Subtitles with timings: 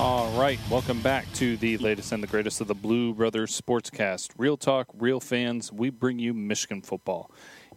[0.00, 4.30] All right, welcome back to the latest and the greatest of the Blue Brothers Sportscast.
[4.38, 5.70] Real talk, real fans.
[5.70, 7.30] We bring you Michigan football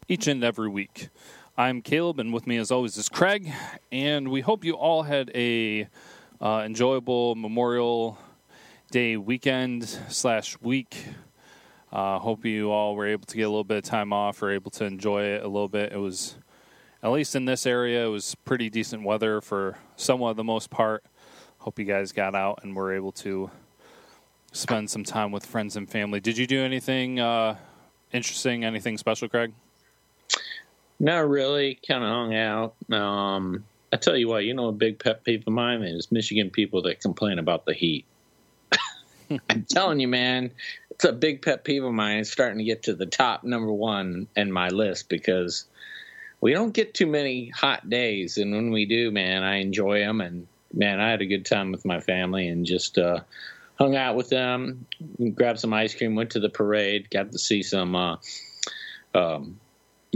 [0.08, 1.10] each and every week.
[1.58, 3.52] I'm Caleb, and with me, as always, is Craig.
[3.92, 5.90] And we hope you all had a
[6.40, 8.18] uh, enjoyable Memorial
[8.90, 11.04] Day weekend slash week.
[11.92, 14.50] Uh, hope you all were able to get a little bit of time off or
[14.50, 15.92] able to enjoy it a little bit.
[15.92, 16.38] It was,
[17.04, 21.04] at least in this area, it was pretty decent weather for somewhat the most part.
[21.64, 23.50] Hope you guys got out and were able to
[24.52, 26.20] spend some time with friends and family.
[26.20, 27.56] Did you do anything uh,
[28.12, 29.54] interesting, anything special, Craig?
[31.00, 31.80] Not really.
[31.88, 32.76] Kind of hung out.
[32.92, 36.50] Um, I tell you what, you know, a big pet peeve of mine is Michigan
[36.50, 38.04] people that complain about the heat.
[39.50, 40.52] I'm telling you, man,
[40.92, 42.18] it's a big pet peeve of mine.
[42.18, 45.64] It's starting to get to the top number one in my list because
[46.42, 50.20] we don't get too many hot days, and when we do, man, I enjoy them.
[50.20, 53.22] And man, I had a good time with my family and just uh,
[53.76, 54.86] hung out with them,
[55.36, 58.18] grabbed some ice cream, went to the parade, got to see some uh,
[59.14, 59.60] um,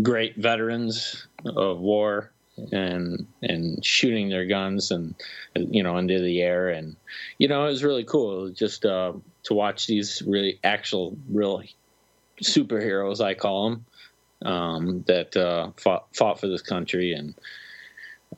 [0.02, 2.32] great veterans of war
[2.72, 5.14] and and shooting their guns and
[5.56, 6.70] you know into the air.
[6.70, 6.96] And
[7.38, 9.14] you know it was really cool just uh,
[9.44, 11.64] to watch these really actual real
[12.44, 13.86] superheroes I call them
[14.44, 17.36] um, that uh, fought fought for this country and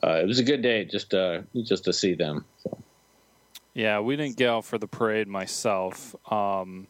[0.02, 2.44] uh, it was a good day just uh, just to see them.
[2.62, 2.78] So.
[3.74, 6.16] Yeah, we didn't get out for the parade myself.
[6.30, 6.88] Um,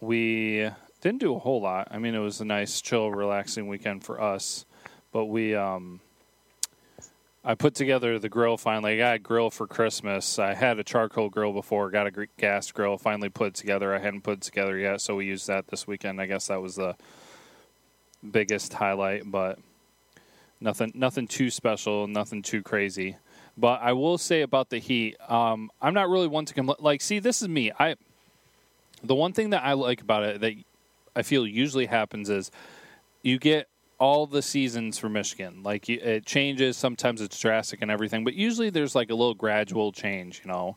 [0.00, 0.68] we
[1.00, 1.88] didn't do a whole lot.
[1.90, 4.66] I mean, it was a nice, chill, relaxing weekend for us.
[5.12, 6.00] But we, um,
[7.44, 8.94] I put together the grill finally.
[8.94, 10.38] I got a grill for Christmas.
[10.38, 12.98] I had a charcoal grill before, got a gas grill.
[12.98, 13.94] Finally put together.
[13.94, 16.20] I hadn't put together yet, so we used that this weekend.
[16.20, 16.96] I guess that was the
[18.28, 19.58] biggest highlight, but
[20.62, 23.16] nothing, nothing too special, nothing too crazy.
[23.56, 26.76] But I will say about the heat, um, I'm not really one to complain.
[26.80, 27.72] Like, see, this is me.
[27.78, 27.96] I
[29.02, 30.54] the one thing that I like about it that
[31.14, 32.50] I feel usually happens is
[33.22, 33.68] you get
[33.98, 35.62] all the seasons for Michigan.
[35.62, 36.76] Like it changes.
[36.76, 40.76] Sometimes it's drastic and everything, but usually there's like a little gradual change, you know.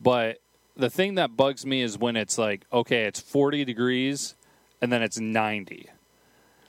[0.00, 0.38] But
[0.76, 4.34] the thing that bugs me is when it's like, okay, it's 40 degrees
[4.80, 5.88] and then it's 90.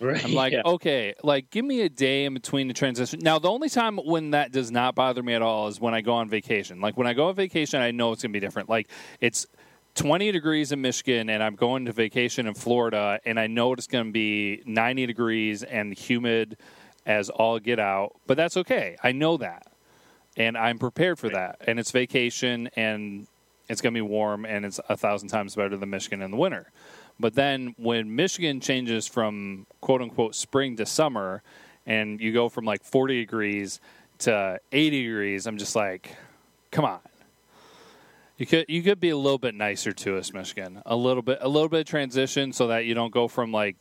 [0.02, 0.24] Right.
[0.26, 0.64] I'm like, yeah.
[0.66, 3.20] okay, like give me a day in between the transition.
[3.22, 6.02] Now, the only time when that does not bother me at all is when I
[6.02, 6.82] go on vacation.
[6.82, 8.68] Like when I go on vacation, I know it's going to be different.
[8.68, 8.90] Like
[9.20, 9.46] it's
[9.96, 13.88] 20 degrees in Michigan and I'm going to vacation in Florida and I know it's
[13.88, 16.58] going to be 90 degrees and humid
[17.06, 18.98] as all get out, but that's okay.
[19.04, 19.68] I know that.
[20.38, 21.58] And I'm prepared for that.
[21.68, 23.28] And it's vacation and
[23.70, 26.38] it's going to be warm and it's a thousand times better than Michigan in the
[26.38, 26.72] winter.
[27.20, 31.44] But then when Michigan changes from quote unquote spring to summer
[31.86, 33.80] and you go from like 40 degrees
[34.20, 36.16] to 80 degrees, I'm just like,
[36.72, 37.00] come on.
[38.38, 40.82] You could you could be a little bit nicer to us, Michigan.
[40.88, 43.76] A little bit a little bit of transition so that you don't go from like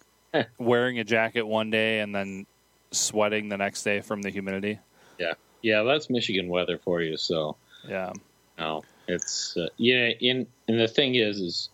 [0.58, 2.44] wearing a jacket one day and then
[2.90, 4.78] sweating the next day from the humidity.
[5.18, 7.16] Yeah, yeah, that's Michigan weather for you.
[7.16, 7.56] So
[7.88, 8.12] Yeah.
[8.58, 10.08] no, it's uh, yeah.
[10.20, 11.70] In and the thing is, is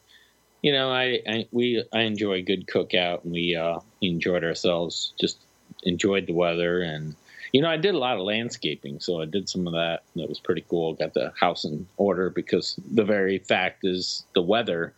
[0.63, 5.13] you know, I, I we I enjoy a good cookout, and we uh, enjoyed ourselves.
[5.21, 5.39] Just
[5.83, 7.15] enjoyed the weather, and
[7.53, 10.03] you know, I did a lot of landscaping, so I did some of that.
[10.17, 10.95] That was pretty cool.
[10.95, 14.95] Got the house in order because the very fact is the weather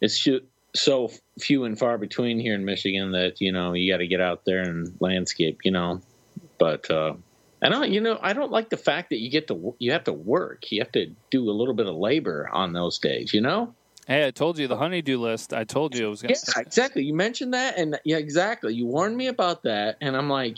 [0.00, 0.28] is
[0.74, 4.20] so few and far between here in Michigan that you know you got to get
[4.20, 5.60] out there and landscape.
[5.64, 6.00] You know,
[6.58, 7.14] but uh,
[7.62, 7.90] I don't.
[7.90, 10.70] You know, I don't like the fact that you get to you have to work.
[10.70, 13.32] You have to do a little bit of labor on those days.
[13.32, 13.74] You know.
[14.08, 15.52] Hey, I told you the honeydew list.
[15.52, 16.52] I told you it was going to.
[16.56, 17.04] Yeah, exactly.
[17.04, 18.72] You mentioned that, and yeah, exactly.
[18.74, 20.56] You warned me about that, and I'm like,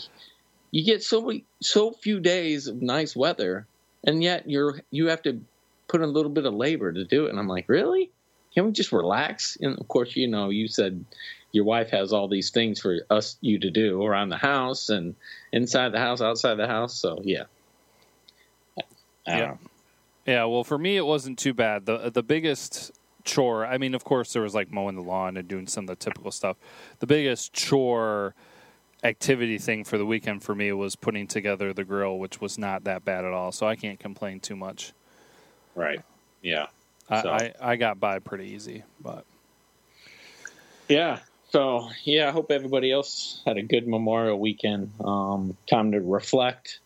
[0.70, 3.66] you get so so few days of nice weather,
[4.04, 5.40] and yet you're you have to
[5.88, 7.30] put in a little bit of labor to do it.
[7.30, 8.12] And I'm like, really?
[8.54, 9.58] Can't we just relax?
[9.60, 11.04] And of course, you know, you said
[11.50, 15.16] your wife has all these things for us you to do around the house and
[15.50, 16.94] inside the house, outside the house.
[16.94, 17.44] So yeah,
[19.26, 19.58] yeah, know.
[20.24, 20.44] yeah.
[20.44, 21.86] Well, for me, it wasn't too bad.
[21.86, 22.92] the The biggest
[23.24, 23.66] chore.
[23.66, 25.96] I mean, of course, there was like mowing the lawn and doing some of the
[25.96, 26.56] typical stuff.
[26.98, 28.34] The biggest chore
[29.02, 32.84] activity thing for the weekend for me was putting together the grill, which was not
[32.84, 33.52] that bad at all.
[33.52, 34.92] So I can't complain too much.
[35.74, 36.02] Right.
[36.42, 36.66] Yeah.
[37.08, 37.30] I, so.
[37.30, 39.24] I, I got by pretty easy, but
[40.88, 41.18] yeah.
[41.50, 44.92] So yeah, I hope everybody else had a good Memorial weekend.
[45.04, 46.78] Um, time to reflect,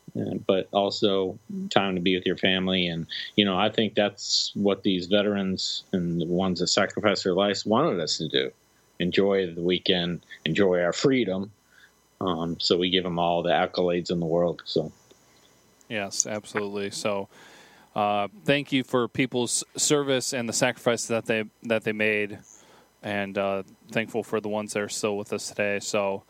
[0.47, 1.39] but also
[1.71, 2.87] time to be with your family.
[2.87, 3.07] And
[3.37, 7.67] you know, I think that's what these veterans and the ones that sacrificed their lives
[7.67, 8.51] wanted us to do:
[8.99, 11.51] enjoy the weekend, enjoy our freedom.
[12.21, 14.63] Um, so we give them all the accolades in the world.
[14.65, 14.93] So
[15.89, 16.91] yes, absolutely.
[16.91, 17.29] So.
[17.95, 22.39] uh, thank you for people's service and the sacrifice that they that they made,
[23.03, 23.63] and uh,
[23.93, 25.79] thankful for the ones that are still with us today.
[25.81, 26.25] So,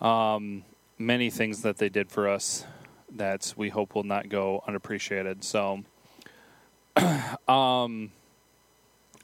[0.00, 0.64] um,
[0.98, 2.64] many things that they did for us
[3.16, 5.44] that we hope will not go unappreciated.
[5.44, 5.84] So,
[7.48, 8.12] um,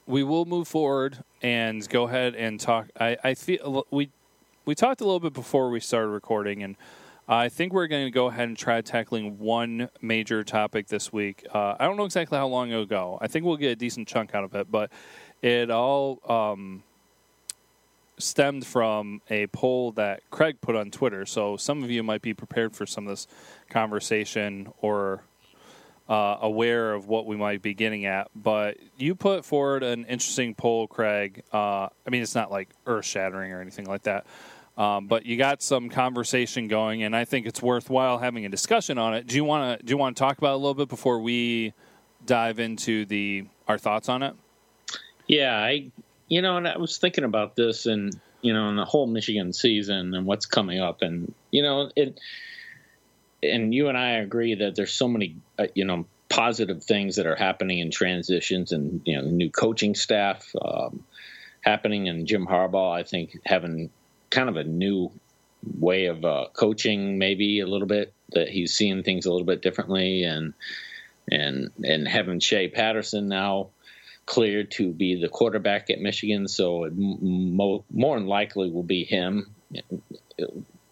[0.06, 2.88] we will move forward and go ahead and talk.
[2.98, 4.10] I, I feel we
[4.64, 6.76] we talked a little bit before we started recording and
[7.30, 11.46] I think we're going to go ahead and try tackling one major topic this week.
[11.54, 13.18] Uh, I don't know exactly how long it'll go.
[13.20, 14.90] I think we'll get a decent chunk out of it, but
[15.40, 16.82] it all um,
[18.20, 21.26] stemmed from a poll that Craig put on Twitter.
[21.26, 23.26] So some of you might be prepared for some of this
[23.68, 25.22] conversation or
[26.08, 28.28] uh, aware of what we might be getting at.
[28.34, 31.44] But you put forward an interesting poll, Craig.
[31.52, 34.26] Uh, I mean, it's not like earth shattering or anything like that.
[34.76, 38.98] Um, but you got some conversation going, and I think it's worthwhile having a discussion
[38.98, 39.26] on it.
[39.26, 41.20] Do you want to do you want to talk about it a little bit before
[41.20, 41.74] we
[42.24, 44.34] dive into the our thoughts on it?
[45.26, 45.90] Yeah, I
[46.30, 49.52] you know, and I was thinking about this, and you know, in the whole Michigan
[49.52, 52.18] season and what's coming up, and you know, it.
[53.42, 57.26] And you and I agree that there's so many, uh, you know, positive things that
[57.26, 61.04] are happening in transitions, and you know, new coaching staff um,
[61.62, 63.90] happening, and Jim Harbaugh, I think, having
[64.30, 65.10] kind of a new
[65.78, 69.62] way of uh, coaching, maybe a little bit that he's seeing things a little bit
[69.62, 70.54] differently, and
[71.28, 73.70] and and having Shea Patterson now
[74.30, 79.02] cleared to be the quarterback at Michigan, so it mo- more than likely will be
[79.02, 79.52] him.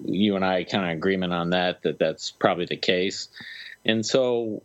[0.05, 3.29] You and I kind of agreement on that that that's probably the case,
[3.85, 4.63] and so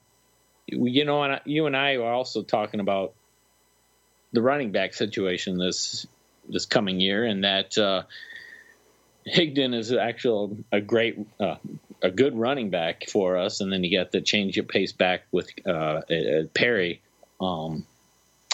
[0.66, 3.14] you know, and you and I are also talking about
[4.31, 6.08] the running back situation this
[6.50, 7.78] this coming year, and that.
[7.78, 8.04] Uh,
[9.25, 11.56] Higdon is actually a great uh,
[12.02, 15.24] a good running back for us, and then you got the change of pace back
[15.31, 17.02] with uh, uh, Perry.
[17.40, 17.86] Um,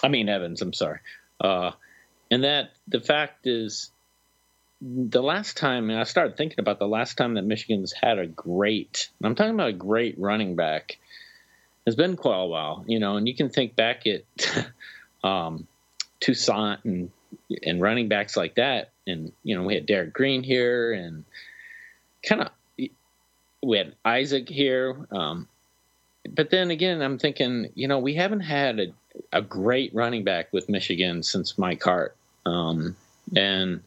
[0.03, 0.61] I mean Evans.
[0.61, 0.99] I'm sorry.
[1.39, 1.71] Uh,
[2.31, 3.91] and that the fact is,
[4.81, 9.09] the last time I started thinking about the last time that Michigan's had a great,
[9.21, 10.99] I'm talking about a great running back,
[11.85, 12.85] has been quite a while.
[12.87, 14.23] You know, and you can think back at
[15.23, 15.67] um,
[16.21, 17.11] Toussaint and
[17.63, 21.25] and running backs like that and you know we had Derrick Green here, and
[22.23, 22.49] kind of
[23.61, 25.07] we had Isaac here.
[25.11, 25.47] Um,
[26.29, 28.87] but then again, I'm thinking, you know, we haven't had a,
[29.31, 32.15] a great running back with Michigan since Mike Hart,
[32.45, 32.95] um,
[33.35, 33.81] and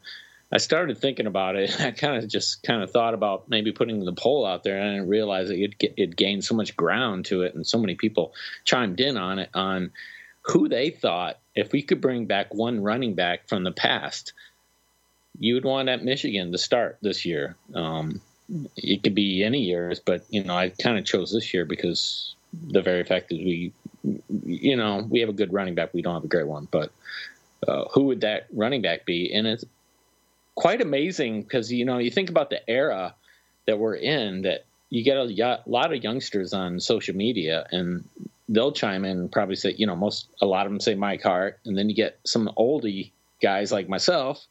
[0.51, 1.79] I started thinking about it.
[1.81, 4.89] I kind of just kind of thought about maybe putting the poll out there, and
[4.89, 7.95] I didn't realize it it, it gained so much ground to it, and so many
[7.95, 8.33] people
[8.63, 9.91] chimed in on it on
[10.41, 14.33] who they thought if we could bring back one running back from the past
[15.39, 17.55] you would want at Michigan to start this year.
[17.73, 18.21] Um,
[18.75, 22.35] it could be any years, but you know, I kind of chose this year because
[22.67, 23.73] the very fact that we,
[24.45, 25.93] you know, we have a good running back.
[25.93, 26.91] We don't have a great one, but
[27.67, 29.33] uh, who would that running back be?
[29.33, 29.65] And it's
[30.55, 33.15] quite amazing because you know you think about the era
[33.65, 38.07] that we're in that you get a lot of youngsters on social media and
[38.49, 41.23] they'll chime in and probably say you know most a lot of them say Mike
[41.23, 43.11] Hart and then you get some oldie
[43.41, 44.45] guys like myself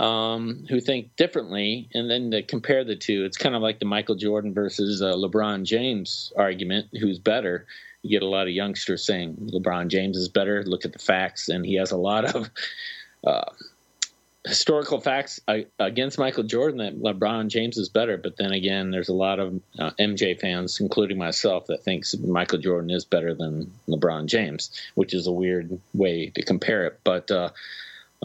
[0.00, 3.84] um, who think differently, and then to compare the two, it's kind of like the
[3.84, 7.66] Michael Jordan versus uh, LeBron James argument: who's better?
[8.02, 10.64] You get a lot of youngsters saying LeBron James is better.
[10.64, 12.50] Look at the facts, and he has a lot of
[13.26, 13.44] uh,
[14.46, 15.38] historical facts
[15.78, 18.16] against Michael Jordan that LeBron James is better.
[18.16, 22.58] But then again, there's a lot of uh, MJ fans, including myself, that thinks Michael
[22.58, 27.00] Jordan is better than LeBron James, which is a weird way to compare it.
[27.04, 27.50] But uh,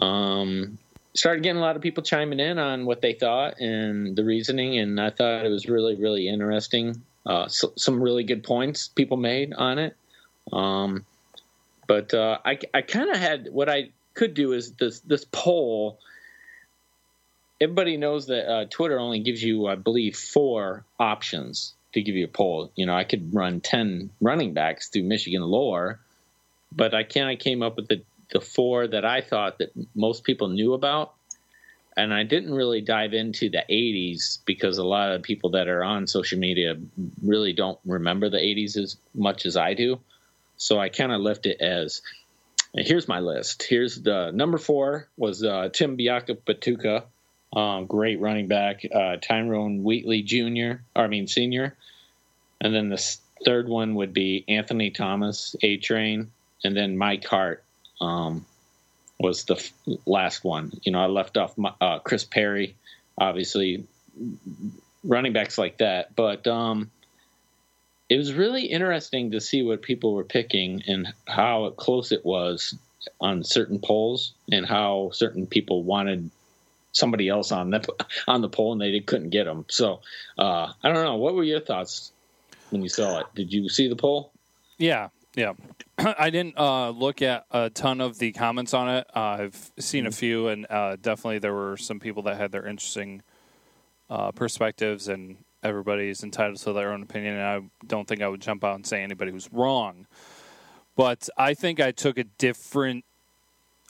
[0.02, 0.78] um,
[1.16, 4.78] started getting a lot of people chiming in on what they thought and the reasoning,
[4.78, 7.02] and I thought it was really, really interesting.
[7.24, 9.96] Uh, so, some really good points people made on it.
[10.52, 11.04] Um,
[11.86, 15.98] but uh, I, I kind of had what I could do is this this poll.
[17.60, 22.26] Everybody knows that uh, Twitter only gives you, I believe, four options to give you
[22.26, 22.70] a poll.
[22.76, 25.98] You know, I could run ten running backs through Michigan lore,
[26.70, 27.28] but I can't.
[27.28, 28.02] I came up with the
[28.32, 31.14] the four that I thought that most people knew about.
[31.96, 35.82] And I didn't really dive into the 80s because a lot of people that are
[35.82, 36.76] on social media
[37.22, 39.98] really don't remember the 80s as much as I do.
[40.58, 42.02] So I kind of left it as
[42.74, 43.62] here's my list.
[43.62, 47.04] Here's the number four was uh, Tim Biakabutuka,
[47.54, 48.82] um, great running back.
[48.92, 51.76] Uh, Tyrone Wheatley Jr., I mean senior,
[52.60, 56.30] and then the third one would be Anthony Thomas, A Train,
[56.64, 57.64] and then Mike Hart,
[58.00, 58.44] um,
[59.18, 59.72] was the f-
[60.06, 60.72] last one.
[60.82, 62.76] You know, I left off my, uh, Chris Perry,
[63.18, 63.86] obviously
[65.04, 66.14] running backs like that.
[66.14, 66.90] But um,
[68.08, 72.74] it was really interesting to see what people were picking and how close it was
[73.20, 76.30] on certain polls and how certain people wanted
[76.92, 77.86] somebody else on the
[78.26, 79.64] on the poll and they couldn't get them.
[79.68, 80.00] So
[80.38, 81.16] uh, I don't know.
[81.16, 82.12] What were your thoughts
[82.70, 83.26] when you saw it?
[83.34, 84.32] Did you see the poll?
[84.78, 85.52] Yeah, yeah.
[86.18, 89.06] I didn't uh, look at a ton of the comments on it.
[89.14, 92.66] Uh, I've seen a few, and uh, definitely there were some people that had their
[92.66, 93.22] interesting
[94.10, 97.34] uh, perspectives, and everybody's entitled to their own opinion.
[97.34, 100.06] And I don't think I would jump out and say anybody was wrong.
[100.96, 103.04] But I think I took a different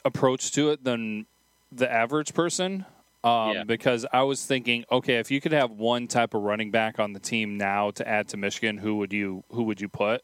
[0.03, 1.25] approach to it than
[1.71, 2.85] the average person.
[3.23, 3.63] Um, yeah.
[3.63, 7.13] Because I was thinking, okay, if you could have one type of running back on
[7.13, 10.21] the team now to add to Michigan, who would you who would you put?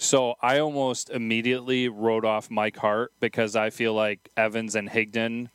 [0.00, 5.50] So I almost immediately wrote off Mike Hart because I feel like Evans and Higdon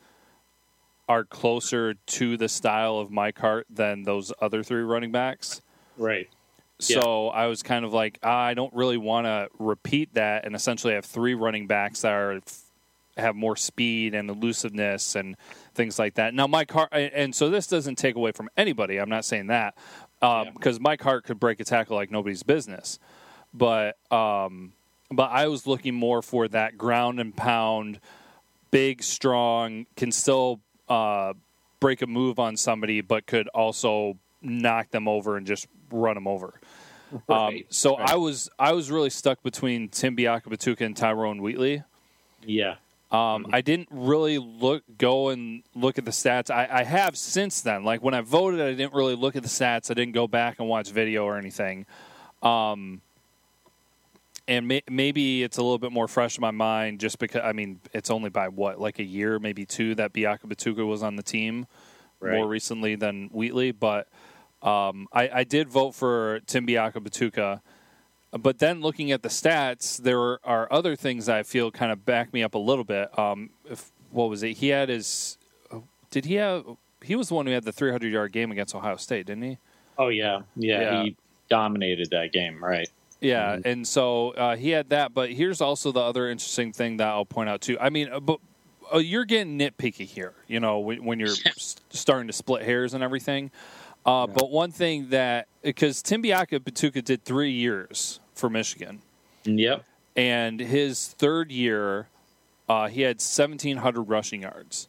[1.09, 5.63] are closer to the style of Mike Hart than those other three running backs.
[5.97, 6.29] Right.
[6.79, 7.39] So yeah.
[7.39, 10.93] I was kind of like, ah, I don't really want to repeat that and essentially
[10.93, 12.39] have three running backs that are
[13.17, 15.37] have more speed and elusiveness and
[15.73, 16.35] things like that.
[16.35, 18.97] Now, Mike Hart, and so this doesn't take away from anybody.
[18.97, 19.75] I'm not saying that
[20.21, 20.51] um, yeah.
[20.51, 22.99] because Mike Hart could break a tackle like nobody's business,
[23.55, 24.73] but um,
[25.11, 27.99] but I was looking more for that ground and pound,
[28.71, 30.59] big, strong, can still
[30.89, 31.33] uh,
[31.79, 36.27] break a move on somebody, but could also knock them over and just run them
[36.27, 36.59] over.
[37.27, 37.57] Right.
[37.57, 38.11] Um, so right.
[38.11, 41.83] I was I was really stuck between Tim Biakabutuka and Tyrone Wheatley.
[42.43, 42.75] Yeah.
[43.11, 46.49] Um, I didn't really look go and look at the stats.
[46.49, 47.83] I, I, have since then.
[47.83, 49.91] Like when I voted, I didn't really look at the stats.
[49.91, 51.85] I didn't go back and watch video or anything.
[52.41, 53.01] Um,
[54.47, 57.53] and may, maybe it's a little bit more fresh in my mind, just because I
[57.53, 61.23] mean it's only by what like a year, maybe two that Biakabutuka was on the
[61.23, 61.67] team
[62.19, 62.33] right.
[62.33, 63.71] more recently than Wheatley.
[63.71, 64.07] But
[64.61, 67.61] um, I, I, did vote for Tim Biakabutuka
[68.37, 72.33] but then looking at the stats, there are other things I feel kind of back
[72.33, 73.17] me up a little bit.
[73.17, 74.57] Um, if, what was it?
[74.57, 75.37] He had his.
[76.11, 76.65] Did he have?
[77.01, 79.57] He was the one who had the 300 yard game against Ohio State, didn't he?
[79.97, 80.81] Oh yeah, yeah.
[80.81, 81.03] yeah.
[81.03, 81.15] He
[81.49, 82.89] dominated that game, right?
[83.21, 83.67] Yeah, mm-hmm.
[83.67, 85.13] and so uh, he had that.
[85.13, 87.77] But here's also the other interesting thing that I'll point out too.
[87.79, 88.39] I mean, uh, but
[88.93, 90.33] uh, you're getting nitpicky here.
[90.47, 91.35] You know, when, when you're
[91.89, 93.51] starting to split hairs and everything.
[94.05, 94.33] Uh, yeah.
[94.35, 99.01] But one thing that because Tim Batuka did three years for Michigan.
[99.45, 99.83] Yep.
[100.15, 102.07] And his third year,
[102.69, 104.87] uh, he had 1,700 rushing yards.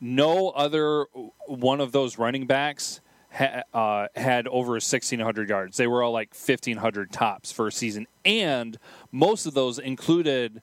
[0.00, 1.06] No other
[1.46, 3.00] one of those running backs
[3.34, 5.76] ha- uh, had over 1,600 yards.
[5.76, 8.06] They were all like 1,500 tops for a season.
[8.24, 8.78] And
[9.12, 10.62] most of those included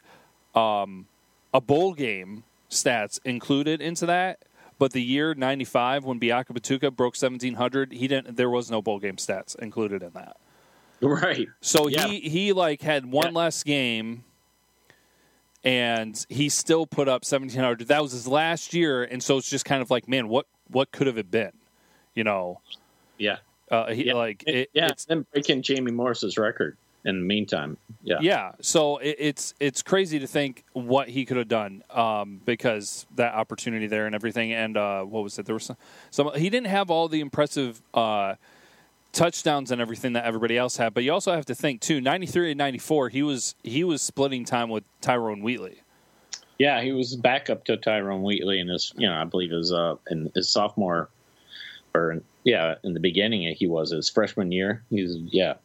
[0.56, 1.08] um,
[1.54, 4.40] a bowl game stats included into that.
[4.80, 8.36] But the year '95, when Biakabatuka broke 1,700, he didn't.
[8.36, 10.38] There was no bowl game stats included in that.
[11.04, 11.48] Right.
[11.62, 12.06] So yeah.
[12.06, 13.40] he he like had one yeah.
[13.40, 14.24] less game
[15.64, 19.66] and he still put up 1700 that was his last year and so it's just
[19.66, 21.52] kind of like man what what could have it been
[22.16, 22.60] you know
[23.18, 23.38] yeah
[23.70, 24.14] uh, he, yeah.
[24.14, 28.98] like it, yeah it's then breaking jamie morris's record in the meantime yeah yeah so
[28.98, 33.88] it, it's it's crazy to think what he could have done um, because that opportunity
[33.88, 35.78] there and everything and uh, what was it there was some,
[36.12, 38.36] some he didn't have all the impressive uh,
[39.12, 40.94] touchdowns and everything that everybody else had.
[40.94, 42.02] But you also have to think too.
[42.02, 45.82] Ninety three and ninety four, he was he was splitting time with Tyrone Wheatley.
[46.58, 49.72] Yeah, he was back up to Tyrone Wheatley in his you know I believe his
[49.72, 51.10] uh in his sophomore
[51.94, 54.84] or yeah in the beginning he was his freshman year.
[54.90, 55.56] He's yeah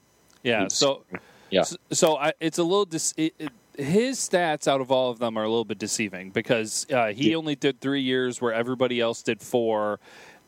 [0.43, 1.05] yeah was, so
[1.51, 5.11] yeah so, so I, it's a little dis- it, it, his stats out of all
[5.11, 7.37] of them are a little bit deceiving because uh, he yeah.
[7.37, 10.01] only did three years where everybody else did four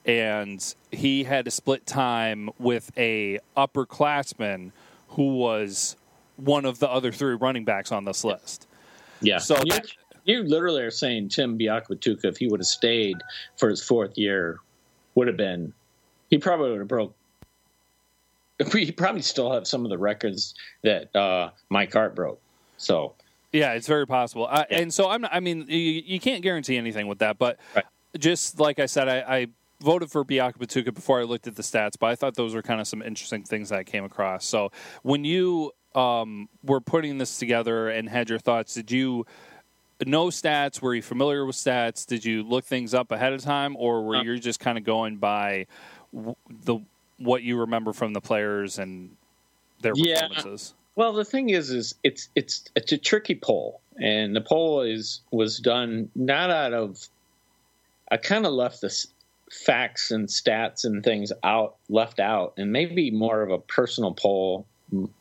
[0.04, 4.72] and he had to split time with a upperclassman
[5.10, 5.96] who was
[6.36, 8.66] one of the other three running backs on this list.
[9.20, 9.38] Yeah.
[9.38, 9.58] So
[10.24, 13.16] you, literally are saying Tim Biakabutuka, if he would have stayed
[13.56, 14.60] for his fourth year,
[15.18, 15.72] would have been
[16.30, 17.14] he probably would have broke.
[18.72, 22.40] He probably still have some of the records that uh, Mike Hart broke.
[22.76, 23.14] So
[23.52, 24.48] yeah, it's very possible.
[24.50, 24.64] yeah.
[24.70, 25.24] And so I'm.
[25.26, 27.84] I mean, you, you, can't guarantee anything with that, but right.
[28.18, 29.46] just like I said, I, I
[29.80, 32.80] voted for Biakabutuka before I looked at the stats, but I thought those were kind
[32.80, 34.44] of some interesting things that I came across.
[34.44, 34.70] So
[35.02, 39.24] when you um, were putting this together and had your thoughts, did you
[40.06, 40.80] know stats?
[40.80, 42.06] Were you familiar with stats?
[42.06, 44.84] Did you look things up ahead of time, or were uh, you just kind of
[44.84, 45.66] going by
[46.64, 46.78] the
[47.18, 49.10] what you remember from the players and
[49.82, 50.74] their performances?
[50.94, 55.20] Well, the thing is, is it's it's it's a tricky poll, and the poll is
[55.30, 57.08] was done not out of.
[58.10, 59.06] I kind of left the
[59.50, 64.66] facts and stats and things out left out and maybe more of a personal poll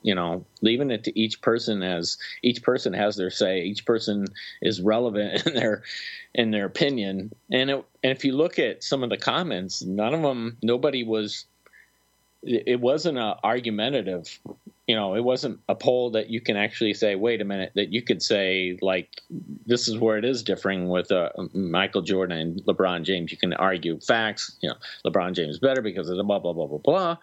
[0.02, 3.62] you know, leaving it to each person as each person has their say.
[3.62, 4.28] Each person
[4.62, 5.84] is relevant in their
[6.34, 7.34] in their opinion.
[7.52, 11.04] And it, and if you look at some of the comments, none of them, nobody
[11.04, 11.46] was.
[12.44, 14.40] It wasn't a argumentative
[14.88, 17.92] you know, it wasn't a poll that you can actually say, wait a minute, that
[17.92, 19.22] you could say, like,
[19.66, 23.30] this is where it is differing with uh, Michael Jordan and LeBron James.
[23.30, 26.68] You can argue facts, you know, LeBron James better because of the blah, blah, blah,
[26.68, 27.18] blah, blah.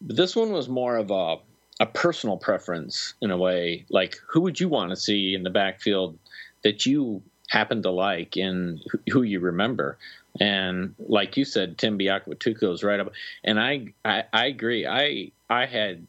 [0.00, 1.36] But this one was more of a,
[1.80, 3.84] a personal preference in a way.
[3.90, 6.18] Like, who would you want to see in the backfield
[6.62, 9.98] that you happen to like and who you remember?
[10.40, 13.12] And like you said, Tim Biakabutuka is right up.
[13.44, 14.86] And I, I, I agree.
[14.86, 16.06] I, I had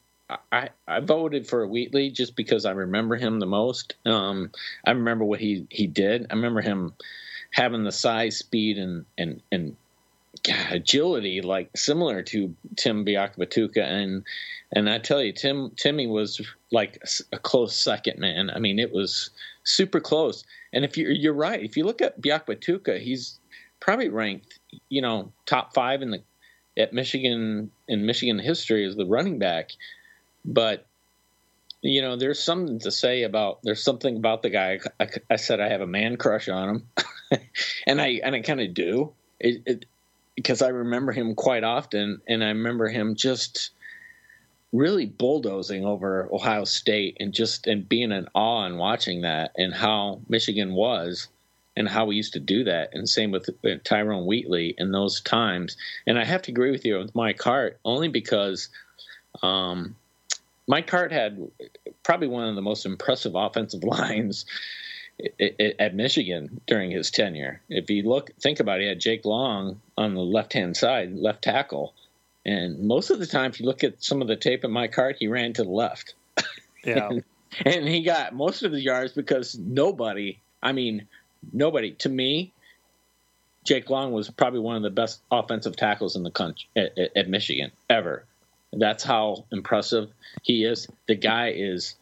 [0.52, 3.96] I, I voted for Wheatley just because I remember him the most.
[4.06, 4.52] Um,
[4.86, 6.28] I remember what he, he did.
[6.30, 6.94] I remember him
[7.52, 9.76] having the size, speed, and and and
[10.69, 13.84] agility like similar to Tim Biakabutuka.
[13.84, 14.24] And
[14.72, 16.41] and I tell you, Tim Timmy was
[16.72, 18.50] like a close second, man.
[18.50, 19.31] I mean, it was
[19.63, 20.43] super close.
[20.74, 23.39] And if you're you're right, if you look at Biakabutuka, he's
[23.79, 26.22] probably ranked, you know, top five in the
[26.77, 29.72] at Michigan in Michigan history as the running back.
[30.46, 30.86] But
[31.81, 33.60] you know, there's something to say about.
[33.63, 34.79] There's something about the guy.
[35.00, 37.41] I, I said I have a man crush on him,
[37.88, 39.13] and I and I kind of do.
[39.39, 39.86] It, it,
[40.39, 43.72] because I remember him quite often, and I remember him just
[44.72, 49.74] really bulldozing over Ohio State and just and being in awe and watching that and
[49.74, 51.27] how Michigan was
[51.75, 52.91] and how we used to do that.
[52.93, 53.50] And same with
[53.84, 55.75] Tyrone Wheatley in those times.
[56.08, 58.69] And I have to agree with you with Mike Hart only because
[59.43, 59.93] um,
[60.69, 61.51] Mike Hart had
[62.03, 64.46] probably one of the most impressive offensive lines
[65.80, 67.62] at Michigan during his tenure.
[67.70, 71.13] If you look, think about it, he had Jake Long on the left hand side,
[71.13, 71.93] left tackle.
[72.46, 74.96] And most of the time, if you look at some of the tape in Mike
[74.96, 76.13] Hart, he ran to the left.
[76.86, 77.10] Yeah.
[77.10, 77.24] and,
[77.65, 81.10] and he got most of the yards because nobody, I mean,
[81.52, 82.54] nobody, to me,
[83.65, 87.17] Jake Long was probably one of the best offensive tackles in the country at, at,
[87.17, 88.24] at Michigan ever.
[88.72, 90.10] That's how impressive
[90.41, 90.88] he is.
[91.08, 91.96] The guy is.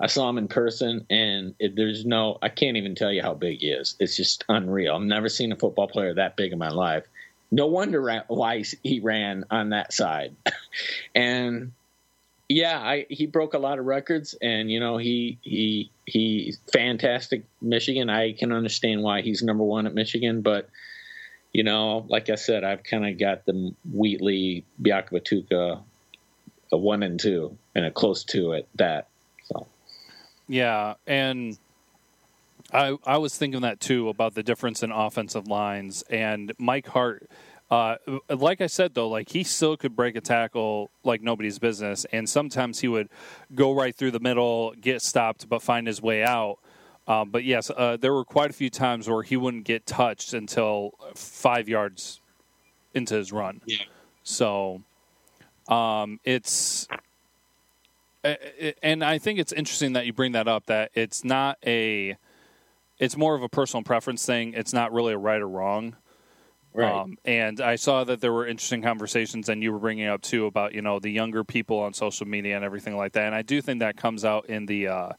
[0.00, 2.38] I saw him in person, and it, there's no.
[2.40, 3.96] I can't even tell you how big he is.
[3.98, 4.94] It's just unreal.
[4.94, 7.04] I've never seen a football player that big in my life.
[7.50, 10.36] No wonder why he ran on that side.
[11.14, 11.72] and
[12.48, 17.44] yeah, I, he broke a lot of records, and you know he he he's fantastic.
[17.60, 18.08] Michigan.
[18.08, 20.68] I can understand why he's number one at Michigan, but
[21.52, 25.82] you know, like I said, I've kind of got the Wheatley, Biakabutuka
[26.72, 29.08] a one and two and a close two at that.
[30.48, 31.58] Yeah, and
[32.72, 37.28] I I was thinking that too about the difference in offensive lines and Mike Hart.
[37.70, 37.96] Uh,
[38.30, 42.28] like I said though, like he still could break a tackle like nobody's business, and
[42.28, 43.10] sometimes he would
[43.54, 46.58] go right through the middle, get stopped, but find his way out.
[47.06, 50.34] Um, but yes, uh, there were quite a few times where he wouldn't get touched
[50.34, 52.20] until five yards
[52.94, 53.60] into his run.
[53.66, 53.84] Yeah.
[54.24, 54.82] So
[55.68, 56.86] um, it's
[58.82, 60.66] and I think it's interesting that you bring that up.
[60.66, 62.16] That it's not a,
[62.98, 64.54] it's more of a personal preference thing.
[64.54, 65.96] It's not really a right or wrong.
[66.74, 66.92] Right.
[66.92, 70.46] Um, and I saw that there were interesting conversations, and you were bringing up too
[70.46, 73.26] about you know the younger people on social media and everything like that.
[73.26, 75.12] And I do think that comes out in the uh,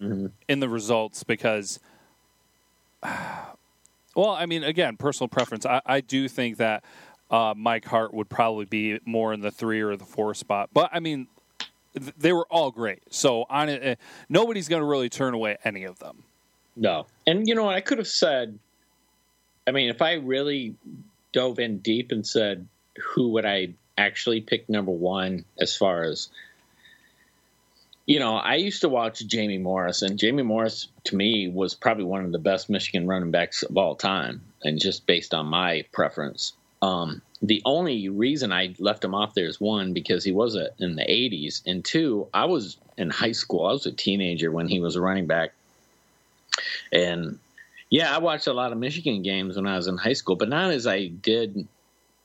[0.00, 0.26] mm-hmm.
[0.48, 1.80] in the results because,
[3.02, 5.66] well, I mean, again, personal preference.
[5.66, 6.84] I, I do think that
[7.30, 10.70] uh, Mike Hart would probably be more in the three or the four spot.
[10.72, 11.26] But I mean,
[11.94, 13.02] they were all great.
[13.10, 13.94] So on it, uh,
[14.28, 16.24] nobody's going to really turn away any of them.
[16.76, 18.58] No, and you know I could have said.
[19.66, 20.74] I mean, if I really
[21.32, 26.28] dove in deep and said who would I actually pick number one as far as
[28.06, 32.04] you know, I used to watch Jamie Morris, and Jamie Morris to me was probably
[32.04, 35.86] one of the best Michigan running backs of all time, and just based on my
[35.90, 36.52] preference.
[36.82, 40.70] Um, the only reason I left him off there is one because he was a,
[40.78, 43.66] in the 80s, and two, I was in high school.
[43.66, 45.52] I was a teenager when he was a running back,
[46.92, 47.38] and
[47.90, 50.48] yeah, I watched a lot of Michigan games when I was in high school, but
[50.48, 51.68] not as I did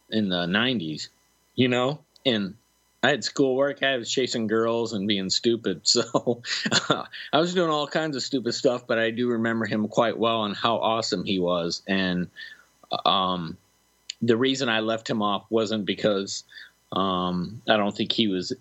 [0.09, 1.09] in the 90s,
[1.55, 1.99] you know.
[2.25, 2.55] And
[3.01, 3.83] I had schoolwork.
[3.83, 5.81] I was chasing girls and being stupid.
[5.85, 6.41] So
[6.89, 10.17] uh, I was doing all kinds of stupid stuff, but I do remember him quite
[10.17, 11.81] well and how awesome he was.
[11.87, 12.29] And
[13.05, 13.57] um,
[14.21, 16.43] the reason I left him off wasn't because
[16.91, 18.53] um, I don't think he was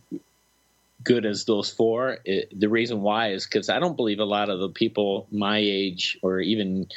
[1.03, 2.19] good as those four.
[2.25, 5.59] It, the reason why is because I don't believe a lot of the people my
[5.59, 6.89] age or even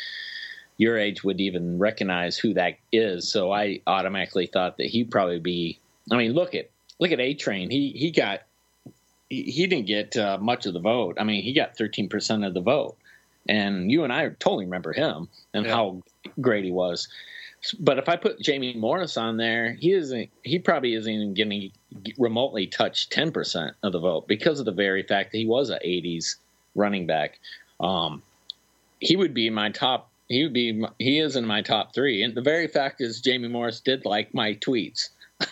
[0.77, 3.31] your age would even recognize who that is.
[3.31, 5.79] So I automatically thought that he'd probably be.
[6.11, 6.69] I mean, look at
[6.99, 7.69] look at A Train.
[7.69, 8.41] He he got
[9.29, 11.17] he, he didn't get uh, much of the vote.
[11.19, 12.97] I mean, he got 13% of the vote.
[13.47, 15.73] And you and I totally remember him and Yeah.
[15.73, 16.03] how
[16.39, 17.07] great he was.
[17.79, 20.29] But if I put Jamie Morris on there, he isn't.
[20.43, 25.03] He probably isn't even to remotely touch 10% of the vote because of the very
[25.03, 26.37] fact that he was a 80s
[26.73, 27.39] running back.
[27.79, 28.23] Um,
[28.99, 30.09] he would be my top.
[30.27, 30.83] He would be.
[30.97, 32.23] He is in my top three.
[32.23, 35.09] And the very fact is, Jamie Morris did like my tweets,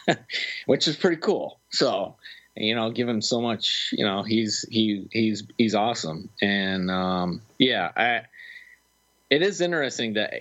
[0.65, 1.59] which is pretty cool.
[1.69, 2.15] So,
[2.55, 3.89] you know, give him so much.
[3.91, 6.29] You know, he's he he's he's awesome.
[6.41, 8.21] And um, yeah, I.
[9.29, 10.33] It is interesting that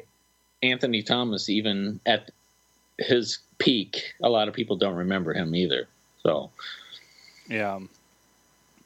[0.62, 2.30] Anthony Thomas, even at
[2.98, 5.88] his peak, a lot of people don't remember him either.
[6.22, 6.50] So,
[7.48, 7.80] Yeah.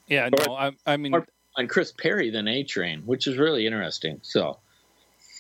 [0.08, 0.26] Yeah.
[0.26, 1.14] Or- No, I, I mean,
[1.56, 4.20] on Chris Perry than A Train, which is really interesting.
[4.22, 4.58] So,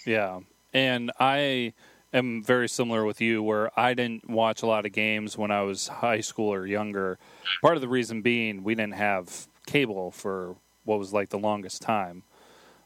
[0.06, 0.40] Yeah.
[0.74, 1.74] And I
[2.14, 5.62] am very similar with you where I didn't watch a lot of games when I
[5.62, 7.18] was high school or younger.
[7.60, 11.82] Part of the reason being we didn't have cable for what was like the longest
[11.82, 12.22] time.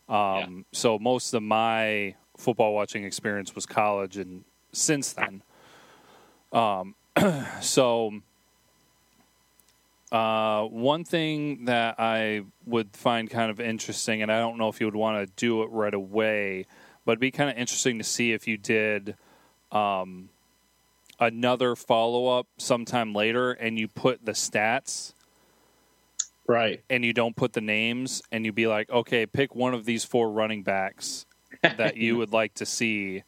[0.09, 5.43] Um, So most of my football watching experience was college and since then.
[6.53, 6.95] Um,
[7.61, 8.21] so
[10.13, 14.81] uh, one thing that I would find kind of interesting, and I don't know if
[14.81, 16.67] you would want to do it right away,
[17.05, 19.17] but it'd be kind of interesting to see if you did
[19.73, 20.29] um,
[21.19, 25.13] another follow up sometime later and you put the stats
[26.47, 26.83] right.
[26.89, 30.05] and you don't put the names and you'd be like, okay, pick one of these
[30.05, 31.27] four running backs
[31.77, 33.23] that you would like to see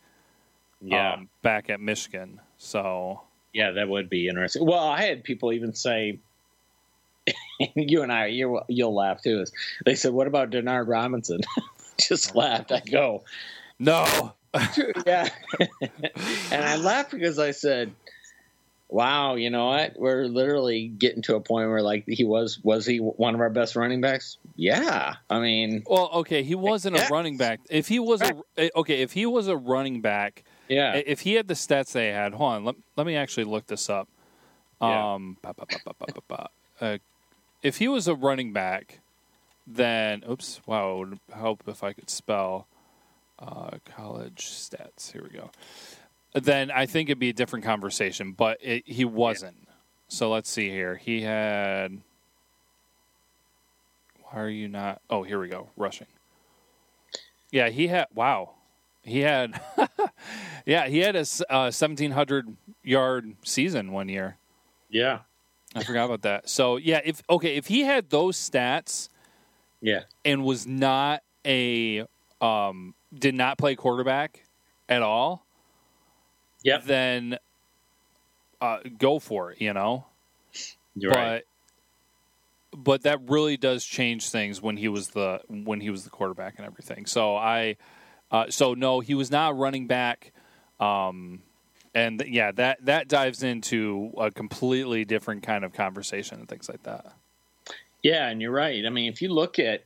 [0.81, 1.15] Yeah.
[1.15, 2.41] um, back at Michigan.
[2.59, 3.23] So,
[3.53, 4.65] Yeah, that would be interesting.
[4.67, 6.19] Well, I had people even say,
[7.77, 9.41] you and I, you, you'll laugh too.
[9.43, 9.53] Is
[9.85, 11.41] they said, "What about Denard Robinson?"
[12.01, 12.73] Just laughed.
[12.73, 13.25] I go,
[13.79, 14.33] no.
[15.07, 15.29] yeah,
[16.51, 17.93] and I laughed because I said,
[18.89, 19.95] "Wow, you know what?
[19.99, 23.51] We're literally getting to a point where like he was was he one of our
[23.51, 24.39] best running backs?
[24.57, 27.61] Yeah, I mean, Well, okay, he wasn't a running back.
[27.71, 31.35] If he was a eh, okay, if he was a running back, yeah, if he
[31.35, 34.09] had the stats they had, hold on, let, let me actually look this up.
[34.81, 35.15] Yeah.
[35.15, 36.49] Um, ba, ba, ba, ba, ba, ba, ba.
[36.81, 36.99] Uh,
[37.63, 39.01] if he was a running back,
[39.67, 42.67] then oops, wow, it would help if I could spell
[43.39, 45.13] uh, college stats.
[45.13, 45.51] Here we go.
[46.41, 49.69] Then I think it'd be a different conversation, but it, he wasn't.
[50.09, 50.97] So let's see here.
[50.97, 52.01] He had.
[54.25, 55.01] Why are you not?
[55.09, 55.69] Oh, here we go.
[55.77, 56.07] Rushing.
[57.51, 58.07] Yeah, he had.
[58.15, 58.55] Wow,
[59.03, 59.61] he had.
[60.67, 64.37] yeah, he had a uh, seventeen hundred yard season one year.
[64.91, 65.21] yeah,
[65.75, 66.49] I forgot about that.
[66.49, 69.09] So yeah, if okay, if he had those stats
[69.81, 72.05] yeah, and was not a
[72.41, 74.45] um did not play quarterback
[74.89, 75.47] at all,
[76.65, 76.85] Yep.
[76.85, 77.39] then
[78.61, 79.61] uh, go for it.
[79.61, 80.07] You know,
[80.95, 81.45] you're right.
[82.73, 86.11] but but that really does change things when he was the when he was the
[86.11, 87.07] quarterback and everything.
[87.07, 87.77] So I
[88.31, 90.33] uh, so no, he was not running back.
[90.81, 91.43] Um,
[91.95, 96.69] and th- yeah, that that dives into a completely different kind of conversation and things
[96.69, 97.15] like that.
[98.03, 98.85] Yeah, and you're right.
[98.87, 99.85] I mean, if you look at,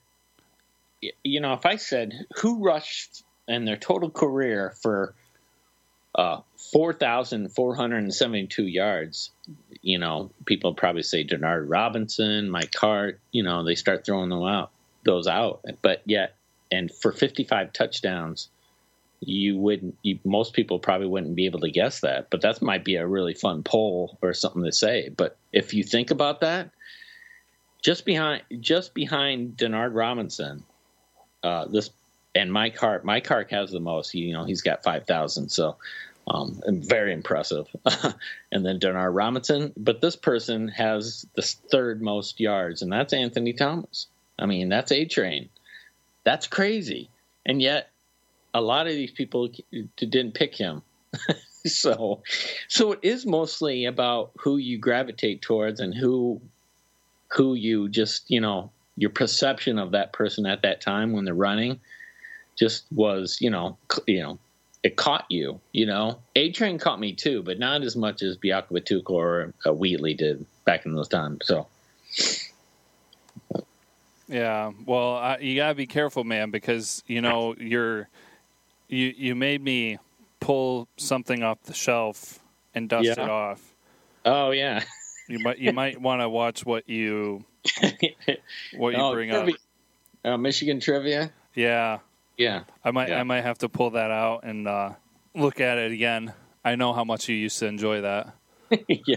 [1.25, 5.15] you know, if I said who rushed in their total career for
[6.15, 6.41] uh,
[6.73, 9.31] 4,472 yards,
[9.81, 14.43] you know, people probably say Denard Robinson, Mike Hart, you know, they start throwing them
[14.43, 14.71] out,
[15.05, 15.65] those out.
[15.81, 16.37] But yet,
[16.71, 18.49] and for 55 touchdowns,
[19.21, 22.29] you wouldn't, you, most people probably wouldn't be able to guess that.
[22.31, 25.09] But that might be a really fun poll or something to say.
[25.09, 26.71] But if you think about that,
[27.83, 30.63] just behind just behind Denard Robinson,
[31.43, 31.91] uh, this
[32.35, 33.05] and Mike Hart.
[33.05, 34.15] Mike Hart has the most.
[34.15, 35.51] You know, he's got five thousand.
[35.51, 35.77] So,
[36.29, 37.67] um, very impressive.
[38.53, 43.53] and then Denard Robinson, but this person has the third most yards, and that's Anthony
[43.53, 44.07] Thomas.
[44.39, 45.49] I mean, that's A Train.
[46.25, 47.11] That's crazy,
[47.45, 47.91] and yet
[48.55, 49.51] a lot of these people
[49.97, 50.83] didn't pick him.
[51.67, 52.23] so,
[52.69, 56.41] so it is mostly about who you gravitate towards and who
[57.29, 61.35] who you just you know your perception of that person at that time when they're
[61.35, 61.81] running
[62.57, 64.39] just was you know you know
[64.83, 68.37] it caught you you know a train caught me too but not as much as
[68.37, 71.67] Batuka or uh, Wheatley did back in those times so
[74.29, 78.09] Yeah, well, I, you gotta be careful, man, because you know you're
[78.89, 79.99] you you made me
[80.41, 82.39] pull something off the shelf
[82.75, 83.25] and dust Yeah.
[83.25, 83.75] it off.
[84.25, 84.83] oh yeah
[85.29, 87.45] You might you might want to watch what you
[88.73, 89.49] what you Oh, bring up.
[90.25, 91.99] uh, Michigan trivia Yeah,
[92.37, 93.21] yeah I might Yeah.
[93.21, 94.93] I might have to pull that out and uh,
[95.35, 96.33] look at it again.
[96.65, 98.35] I know how much you used to enjoy that.
[98.89, 99.17] yeah,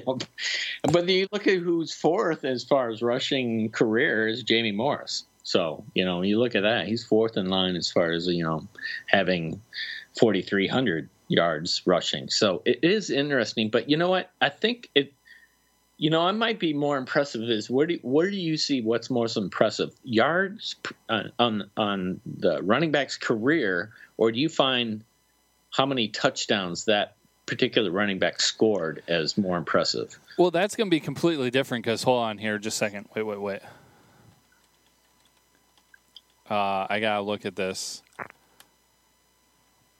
[0.91, 5.25] but you look at who's fourth as far as rushing career is Jamie Morris.
[5.43, 8.43] So you know, you look at that, he's fourth in line as far as you
[8.43, 8.67] know
[9.07, 9.61] having
[10.19, 12.29] forty three hundred yards rushing.
[12.29, 13.69] So it is interesting.
[13.69, 14.31] But you know what?
[14.41, 15.13] I think it.
[15.97, 17.43] You know, I might be more impressive.
[17.43, 19.93] Is where do where do you see what's most impressive?
[20.03, 20.75] Yards
[21.09, 25.03] on on, on the running back's career, or do you find
[25.71, 30.17] how many touchdowns that particular running back scored as more impressive?
[30.37, 33.07] Well, that's going to be completely different because hold on here, just a second.
[33.15, 33.61] Wait, wait, wait.
[36.49, 38.03] Uh, I gotta look at this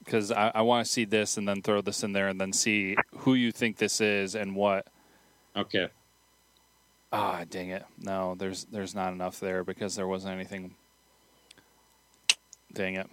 [0.03, 2.53] because I, I want to see this and then throw this in there and then
[2.53, 4.87] see who you think this is and what.
[5.55, 5.89] Okay.
[7.11, 7.85] Ah, dang it!
[7.97, 10.75] No, there's there's not enough there because there wasn't anything.
[12.73, 13.09] Dang it.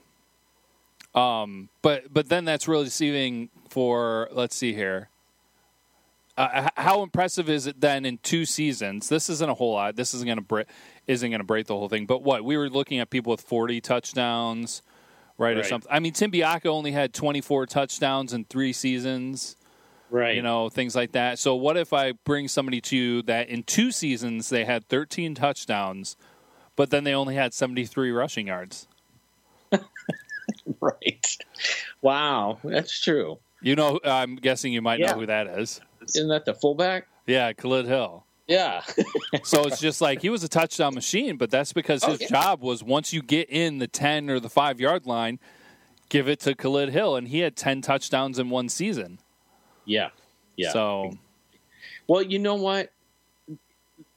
[1.14, 5.08] Um, but but then that's really deceiving for let's see here.
[6.36, 9.08] Uh, how impressive is it then in two seasons?
[9.10, 9.96] This isn't a whole lot.
[9.96, 10.66] This isn't going to break
[11.06, 12.06] isn't going to break the whole thing.
[12.06, 14.82] But what we were looking at people with forty touchdowns,
[15.36, 15.90] right, right, or something.
[15.92, 19.56] I mean, Tim Biacca only had twenty four touchdowns in three seasons,
[20.12, 20.36] right?
[20.36, 21.38] You know, things like that.
[21.38, 25.34] So what if I bring somebody to you that in two seasons they had thirteen
[25.34, 26.16] touchdowns,
[26.76, 28.86] but then they only had seventy three rushing yards?
[30.80, 31.36] right.
[32.00, 33.38] Wow, that's true.
[33.60, 35.12] You know, I'm guessing you might yeah.
[35.12, 35.80] know who that is.
[36.02, 37.06] Isn't that the fullback?
[37.26, 38.24] Yeah, Khalid Hill.
[38.48, 38.82] Yeah.
[39.44, 42.24] so it's just like he was a touchdown machine, but that's because oh, his oh,
[42.24, 42.28] yeah.
[42.28, 45.38] job was once you get in the 10 or the 5 yard line,
[46.08, 47.16] give it to Khalid Hill.
[47.16, 49.20] And he had 10 touchdowns in one season.
[49.84, 50.10] Yeah.
[50.56, 50.72] Yeah.
[50.72, 51.12] So.
[52.06, 52.92] Well, you know what?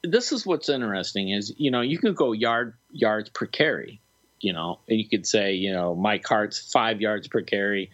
[0.04, 4.02] This is what's interesting is, you know, you can go yard yards per carry,
[4.40, 7.90] you know, and you could say, you know, Mike Hart's five yards per carry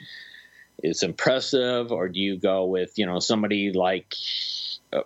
[0.83, 4.15] is impressive, or do you go with you know somebody like
[4.91, 5.01] uh,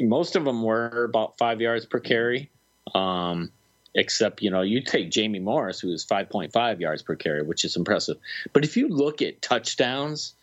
[0.00, 2.50] most of them were about five yards per carry,
[2.94, 3.50] um,
[3.94, 7.42] except you know you take Jamie Morris who is five point five yards per carry,
[7.42, 8.18] which is impressive.
[8.52, 10.34] But if you look at touchdowns,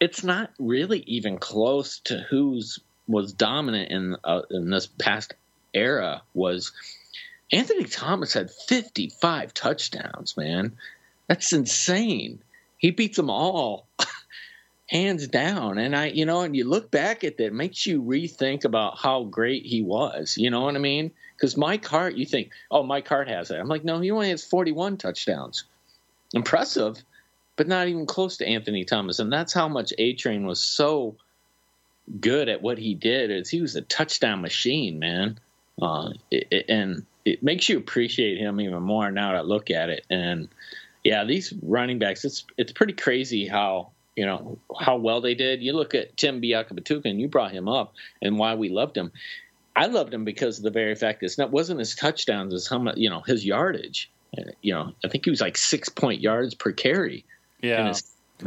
[0.00, 5.34] it's not really even close to who's was dominant in uh, in this past
[5.74, 6.72] era was
[7.50, 10.76] Anthony Thomas had 55 touchdowns, man.
[11.26, 12.40] That's insane
[12.78, 13.86] he beats them all
[14.88, 15.78] hands down.
[15.78, 18.98] And I, you know, and you look back at that, it makes you rethink about
[18.98, 20.36] how great he was.
[20.38, 21.10] You know what I mean?
[21.36, 23.58] Because Mike Hart, you think, oh, Mike Hart has it.
[23.58, 25.64] I'm like, no, he only has 41 touchdowns.
[26.32, 26.96] Impressive,
[27.58, 29.18] but not even close to Anthony Thomas.
[29.18, 31.16] And that's how much A Train was so
[32.20, 33.32] good at what he did.
[33.32, 35.38] Is he was a touchdown machine, man.
[35.82, 39.70] Uh, it, it, and it makes you appreciate him even more now that I look
[39.72, 40.06] at it.
[40.08, 40.48] And
[41.02, 45.60] yeah, these running backs, it's it's pretty crazy how you know how well they did.
[45.60, 47.92] You look at Tim Biakabutuka, and you brought him up,
[48.22, 49.10] and why we loved him.
[49.74, 52.78] I loved him because of the very fact that it wasn't his touchdowns, as how
[52.78, 54.10] much you know his yardage.
[54.62, 57.24] You know, I think he was like six point yards per carry.
[57.60, 57.92] Yeah,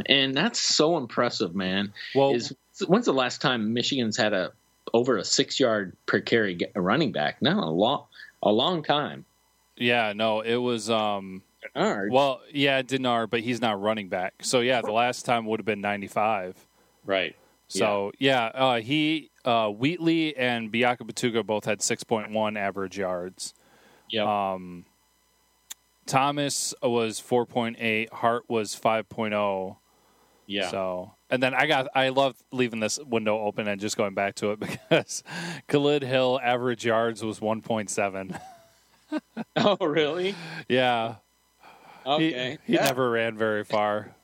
[0.06, 1.92] and that's so impressive, man.
[2.14, 2.54] Well, is
[2.86, 4.52] when's the last time Michigan's had a
[4.94, 7.42] over a six yard per carry running back?
[7.42, 8.04] No, a long
[8.42, 9.24] a long time.
[9.76, 10.90] Yeah, no, it was.
[10.90, 11.42] um
[11.76, 12.10] Denard.
[12.10, 14.34] Well, yeah, Denard, but he's not running back.
[14.42, 16.56] So yeah, the last time would have been ninety five.
[17.04, 17.36] Right.
[17.68, 22.98] So yeah, yeah uh, he uh, Wheatley and Biakabutuka both had six point one average
[22.98, 23.54] yards.
[24.10, 24.52] Yeah.
[24.52, 24.84] Um,
[26.06, 28.12] Thomas was four point eight.
[28.12, 29.76] Hart was 5.0.
[30.46, 30.70] Yeah.
[30.70, 34.34] So and then I got I love leaving this window open and just going back
[34.36, 34.60] to it
[34.90, 35.24] because
[35.66, 38.38] Khalid Hill average yards was one point seven.
[39.56, 40.34] oh really?
[40.68, 41.16] Yeah.
[42.04, 42.58] Okay.
[42.66, 42.84] He, he yeah.
[42.84, 44.14] never ran very far.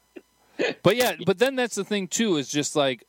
[0.82, 3.04] but yeah, but then that's the thing too is just like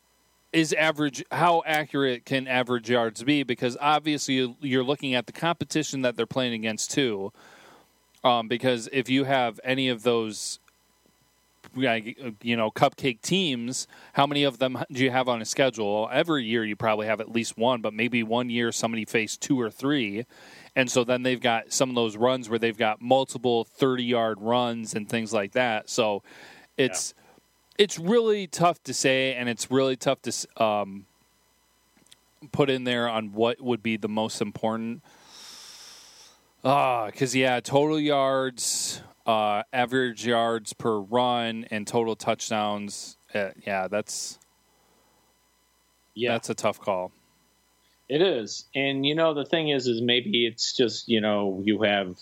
[0.54, 6.02] is average how accurate can average yards be because obviously you're looking at the competition
[6.02, 7.32] that they're playing against too.
[8.24, 10.60] Um, because if you have any of those
[11.76, 16.44] you know cupcake teams how many of them do you have on a schedule every
[16.44, 19.70] year you probably have at least one but maybe one year somebody faced two or
[19.70, 20.26] three
[20.76, 24.38] and so then they've got some of those runs where they've got multiple 30 yard
[24.40, 25.90] runs and things like that.
[25.90, 26.24] So
[26.78, 27.84] it's yeah.
[27.84, 31.06] it's really tough to say, and it's really tough to um,
[32.52, 35.02] put in there on what would be the most important.
[36.64, 43.18] Ah, uh, because yeah, total yards, uh, average yards per run, and total touchdowns.
[43.34, 44.40] Uh, yeah, that's
[46.16, 47.12] yeah, that's a tough call.
[48.10, 51.84] It is, and you know the thing is, is maybe it's just you know you
[51.84, 52.18] have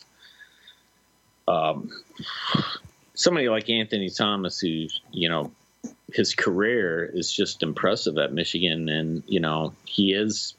[1.48, 1.90] um,
[3.16, 5.52] somebody like Anthony Thomas who you know
[6.14, 10.54] his career is just impressive at Michigan, and you know he is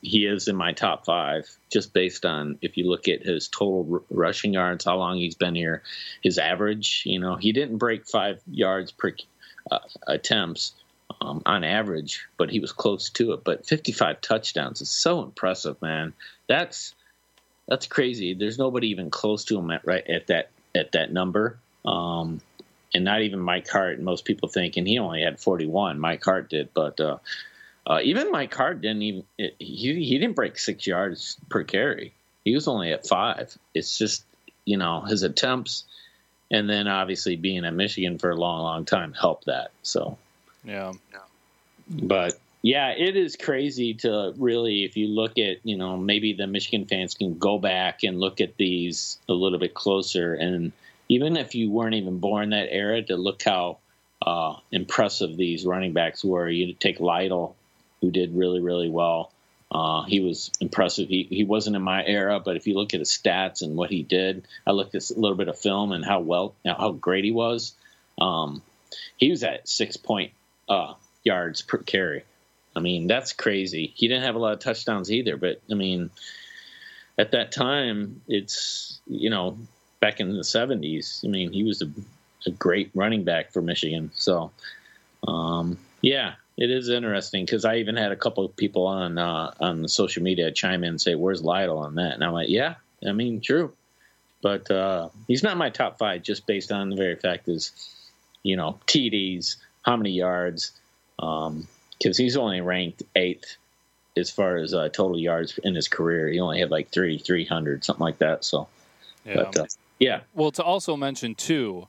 [0.00, 3.86] he is in my top five just based on if you look at his total
[3.92, 5.82] r- rushing yards, how long he's been here,
[6.22, 7.02] his average.
[7.04, 9.12] You know, he didn't break five yards per
[9.70, 10.72] uh, attempts
[11.20, 13.44] um, on average, but he was close to it.
[13.44, 16.14] But 55 touchdowns is so impressive, man.
[16.46, 16.94] That's
[17.66, 18.34] that's crazy.
[18.34, 21.58] There's nobody even close to him at right at that at that number.
[21.84, 22.40] Um,
[22.94, 24.00] and not even Mike Hart.
[24.00, 25.98] Most people think, and he only had 41.
[25.98, 27.18] Mike Hart did, but uh,
[27.88, 32.12] uh, even Mike Hart didn't even it, he he didn't break six yards per carry.
[32.44, 33.56] He was only at five.
[33.74, 34.24] It's just
[34.64, 35.84] you know his attempts,
[36.50, 39.70] and then obviously being at Michigan for a long, long time helped that.
[39.82, 40.18] So
[40.64, 41.20] yeah, Yeah.
[41.88, 46.48] but yeah, it is crazy to really, if you look at, you know, maybe the
[46.48, 50.34] Michigan fans can go back and look at these a little bit closer.
[50.34, 50.72] And
[51.08, 53.78] even if you weren't even born that era, to look how
[54.20, 56.48] uh, impressive these running backs were.
[56.48, 57.56] You take Lytle,
[58.00, 59.32] who did really, really well.
[59.70, 61.08] Uh, he was impressive.
[61.08, 63.90] He, he wasn't in my era, but if you look at his stats and what
[63.90, 67.24] he did, I looked at a little bit of film and how well, how great
[67.24, 67.74] he was.
[68.18, 68.62] Um,
[69.16, 70.32] he was at six point
[70.68, 72.24] uh, yards per carry.
[72.74, 73.92] I mean, that's crazy.
[73.94, 76.10] He didn't have a lot of touchdowns either, but I mean,
[77.18, 79.58] at that time, it's you know,
[80.00, 81.24] back in the '70s.
[81.24, 81.90] I mean, he was a,
[82.46, 84.10] a great running back for Michigan.
[84.14, 84.52] So,
[85.26, 89.54] um, yeah, it is interesting because I even had a couple of people on uh,
[89.60, 92.48] on the social media chime in and say, "Where's Lytle on that?" And I'm like,
[92.48, 92.74] "Yeah,
[93.06, 93.72] I mean, true."
[94.42, 97.72] But uh, he's not my top five just based on the very fact is,
[98.42, 100.72] you know, TDs, how many yards,
[101.16, 101.66] because um,
[101.98, 103.56] he's only ranked eighth
[104.16, 106.28] as far as uh, total yards in his career.
[106.28, 108.44] He only had like three, three hundred, something like that.
[108.44, 108.66] So,
[109.24, 109.34] yeah.
[109.34, 109.66] But, uh,
[110.00, 110.20] yeah.
[110.34, 111.86] Well, to also mention too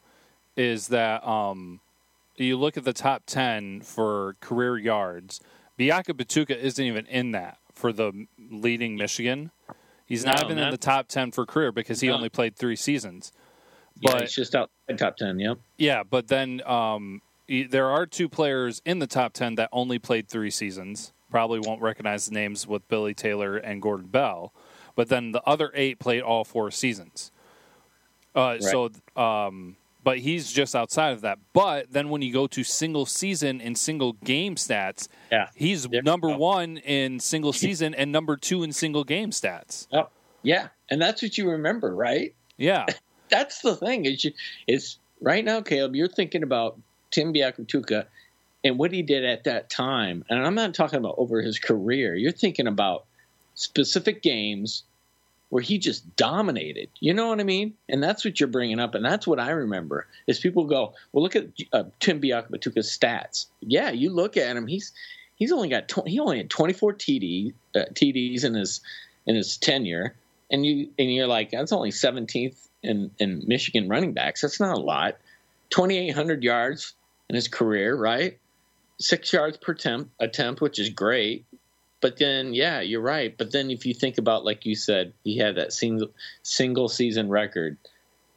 [0.55, 1.79] is that um,
[2.43, 5.41] you look at the top ten for career yards.
[5.77, 9.51] Biakabutuka isn't even in that for the leading Michigan.
[10.05, 12.15] He's not No, even not- in the top ten for career because he No.
[12.15, 13.31] only played three seasons.
[13.99, 15.39] yeah, But he's just outside top ten.
[15.39, 15.57] Yep.
[15.77, 20.27] Yeah, but then um, there are two players in the top 10 that only played
[20.27, 21.11] three seasons.
[21.31, 24.53] Probably won't recognize the names with Billy Taylor and Gordon Bell.
[24.95, 27.31] But then the other eight played all four seasons.
[28.35, 29.75] Uh, So, um,
[30.09, 31.37] but he's just outside of that.
[31.53, 35.49] But then when you go to single season and single game stats, Yeah.
[35.53, 39.85] he's number one in single season and number two in single game stats.
[40.41, 42.33] Yeah, and that's what you remember, right?
[42.57, 42.87] Yeah.
[43.29, 44.05] That's the thing.
[44.05, 44.31] Is you,
[44.67, 45.95] is right now, Caleb.
[45.95, 46.79] You're thinking about
[47.11, 48.05] Tim Biakabutuka
[48.63, 52.15] and what he did at that time, and I'm not talking about over his career.
[52.15, 53.05] You're thinking about
[53.53, 54.81] specific games
[55.49, 56.89] where he just dominated.
[56.99, 57.73] You know what I mean?
[57.87, 60.07] And that's what you're bringing up, and that's what I remember.
[60.27, 63.47] Is people go, well, look at uh, Tim Biakabutuka's stats.
[63.61, 64.67] Yeah, you look at him.
[64.67, 64.93] He's
[65.35, 68.81] he's only got 20, he only had 24 TD uh, TDs in his
[69.25, 70.15] in his tenure,
[70.51, 74.41] and you and you're like that's only 17th in in Michigan running backs.
[74.41, 75.17] That's not a lot.
[75.71, 76.93] 2,800 yards
[77.29, 78.39] in his career, right?
[78.99, 81.45] Six yards per attempt, attempt, which is great.
[82.01, 83.37] But then, yeah, you're right.
[83.37, 86.09] But then, if you think about, like you said, he had that single
[86.43, 87.77] single season record,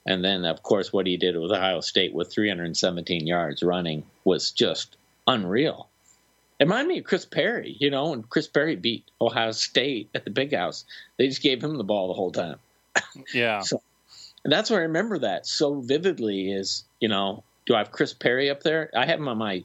[0.04, 4.50] and then, of course, what he did with Ohio State with 317 yards running was
[4.50, 4.96] just
[5.28, 5.88] unreal.
[6.58, 10.24] It reminded me of Chris Perry, you know, when Chris Perry beat Ohio State at
[10.24, 10.84] the Big House.
[11.18, 12.56] They just gave him the ball the whole time.
[13.34, 13.60] Yeah.
[13.60, 13.82] So-
[14.44, 18.12] And that's where I remember that so vividly is, you know, do I have Chris
[18.12, 18.90] Perry up there?
[18.96, 19.64] I have him on my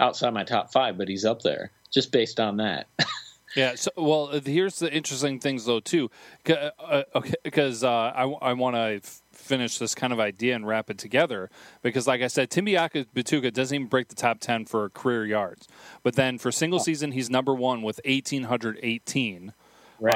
[0.00, 2.86] outside my top five, but he's up there just based on that.
[3.56, 3.74] Yeah.
[3.74, 6.10] So, well, uh, here's the interesting things though too,
[6.44, 10.54] because uh, okay, 'cause, uh, I, I want to f- finish this kind of idea
[10.54, 11.48] and wrap it together
[11.82, 15.66] because, like I said, Tim Biakabutuka doesn't even break the top ten for career yards,
[16.02, 19.54] but then for single season he's number one with eighteen hundred eighteen.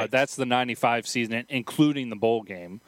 [0.03, 2.81] Uh, that's the '95 season, including the bowl game.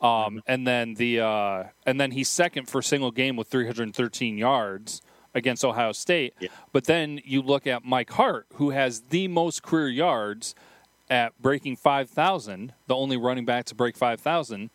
[0.00, 5.00] Um, and then the uh, and then he's second for single game with 313 yards
[5.36, 6.34] against Ohio State.
[6.40, 6.48] Yeah.
[6.72, 10.54] But then you look at Mike Hart, who has the most career yards
[11.08, 14.70] at breaking 5,000, the only running back to break 5,000.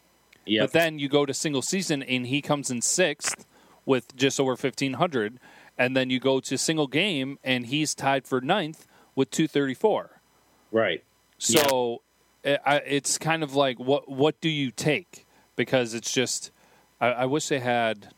[0.46, 0.64] Yep.
[0.64, 3.46] But then you go to single season and he comes in sixth
[3.86, 5.40] with just over 1,500.
[5.78, 10.22] And then you go to single game and he's tied for ninth with 234.
[10.72, 11.04] right.
[11.38, 12.02] So
[12.46, 15.26] i I, it's kind of like what what do you take?
[15.56, 16.52] Because it's just
[17.00, 18.14] I, I wish they had.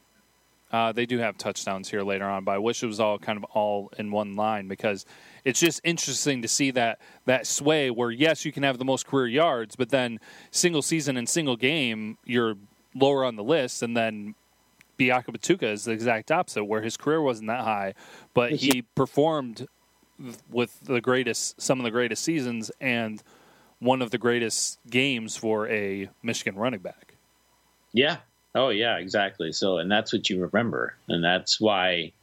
[0.74, 3.38] Uh, they do have touchdowns here later on, but I wish it was all kind
[3.38, 5.06] of all in one line because
[5.46, 9.06] it's just interesting to see that that sway where yes, you can have the most
[9.06, 10.20] career yards, but then
[10.50, 12.56] single season and single game you're
[12.96, 14.34] lower on the list, and then
[14.98, 17.94] Biakabutuka is the exact opposite, where his career wasn't that high,
[18.34, 19.68] but he performed
[20.50, 23.22] with the greatest, some of the greatest seasons, and
[23.80, 27.16] one of the greatest games for a Michigan running back.
[27.92, 28.18] Yeah.
[28.56, 29.52] Oh, yeah, exactly.
[29.52, 32.14] So, and that's what you remember, and that's why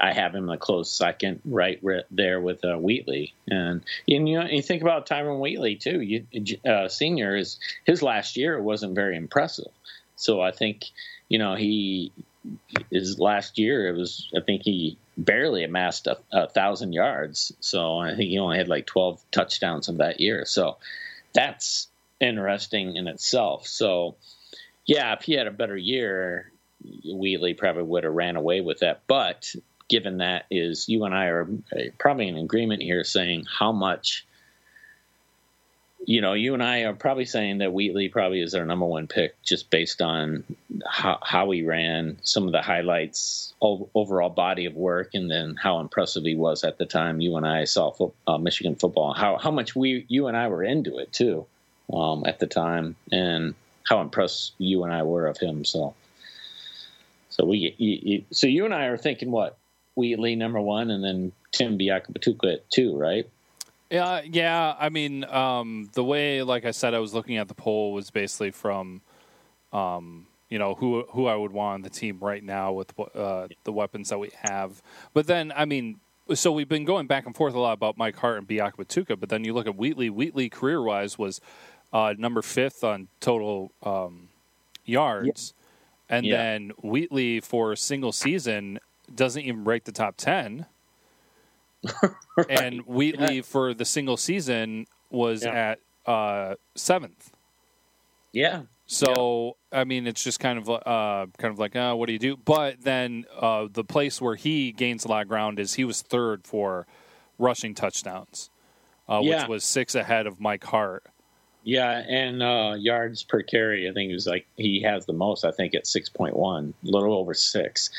[0.00, 3.34] I have him a close second, right, there with uh, Wheatley.
[3.48, 6.00] And, and you know, you think about Tyrone Wheatley too.
[6.00, 6.26] You,
[6.68, 9.72] uh, senior is his last year wasn't very impressive.
[10.18, 10.86] So I think
[11.28, 12.12] you know he
[12.90, 17.52] his last year it was I think he barely amassed a, a thousand yards.
[17.60, 20.44] So I think he only had like twelve touchdowns in that year.
[20.44, 20.78] So
[21.32, 21.88] that's
[22.20, 23.66] interesting in itself.
[23.66, 24.16] So
[24.88, 26.50] yeah, if he had a better year,
[27.04, 29.02] Wheatley probably would have ran away with that.
[29.06, 29.54] But
[29.88, 31.46] given that is you and I are
[31.98, 34.26] probably in agreement here saying how much
[36.06, 39.08] you know, you and I are probably saying that Wheatley probably is our number one
[39.08, 40.44] pick just based on
[40.88, 45.80] how, how he ran, some of the highlights, overall body of work, and then how
[45.80, 49.12] impressive he was at the time you and I saw fo- uh, Michigan football.
[49.12, 51.46] How how much we you and I were into it too
[51.92, 53.54] um, at the time, and
[53.88, 55.64] how impressed you and I were of him.
[55.64, 55.94] So,
[57.30, 59.56] so we you, you, so you and I are thinking what
[59.94, 63.28] Wheatley number one, and then Tim Biakabutuka at two, right?
[63.90, 64.76] Yeah, yeah.
[64.78, 68.10] I mean, um, the way, like I said, I was looking at the poll was
[68.10, 69.00] basically from,
[69.72, 73.48] um, you know, who who I would want on the team right now with uh,
[73.64, 74.82] the weapons that we have.
[75.14, 76.00] But then, I mean,
[76.34, 79.30] so we've been going back and forth a lot about Mike Hart and Biakabutuka, but
[79.30, 80.10] then you look at Wheatley.
[80.10, 81.40] Wheatley, career wise, was
[81.92, 84.28] uh, number fifth on total um,
[84.84, 85.54] yards,
[86.10, 86.16] yeah.
[86.16, 86.36] and yeah.
[86.36, 88.78] then Wheatley for a single season
[89.14, 90.66] doesn't even break the top ten.
[92.36, 92.50] right.
[92.50, 93.42] And Wheatley yeah.
[93.42, 97.32] for the single season was at uh, seventh.
[98.32, 98.62] Yeah.
[98.86, 99.56] So.
[99.70, 102.36] I mean, it's just kind of uh, kind of like, uh, what do you do?
[102.36, 106.00] But then uh, the place where he gains a lot of ground is he was
[106.00, 106.86] third for
[107.38, 108.50] rushing touchdowns,
[109.08, 109.42] uh, yeah.
[109.42, 111.04] which was six ahead of Mike Hart.
[111.64, 115.44] Yeah, and uh, yards per carry, I think it was like he has the most.
[115.44, 117.90] I think at six point one, a little over six.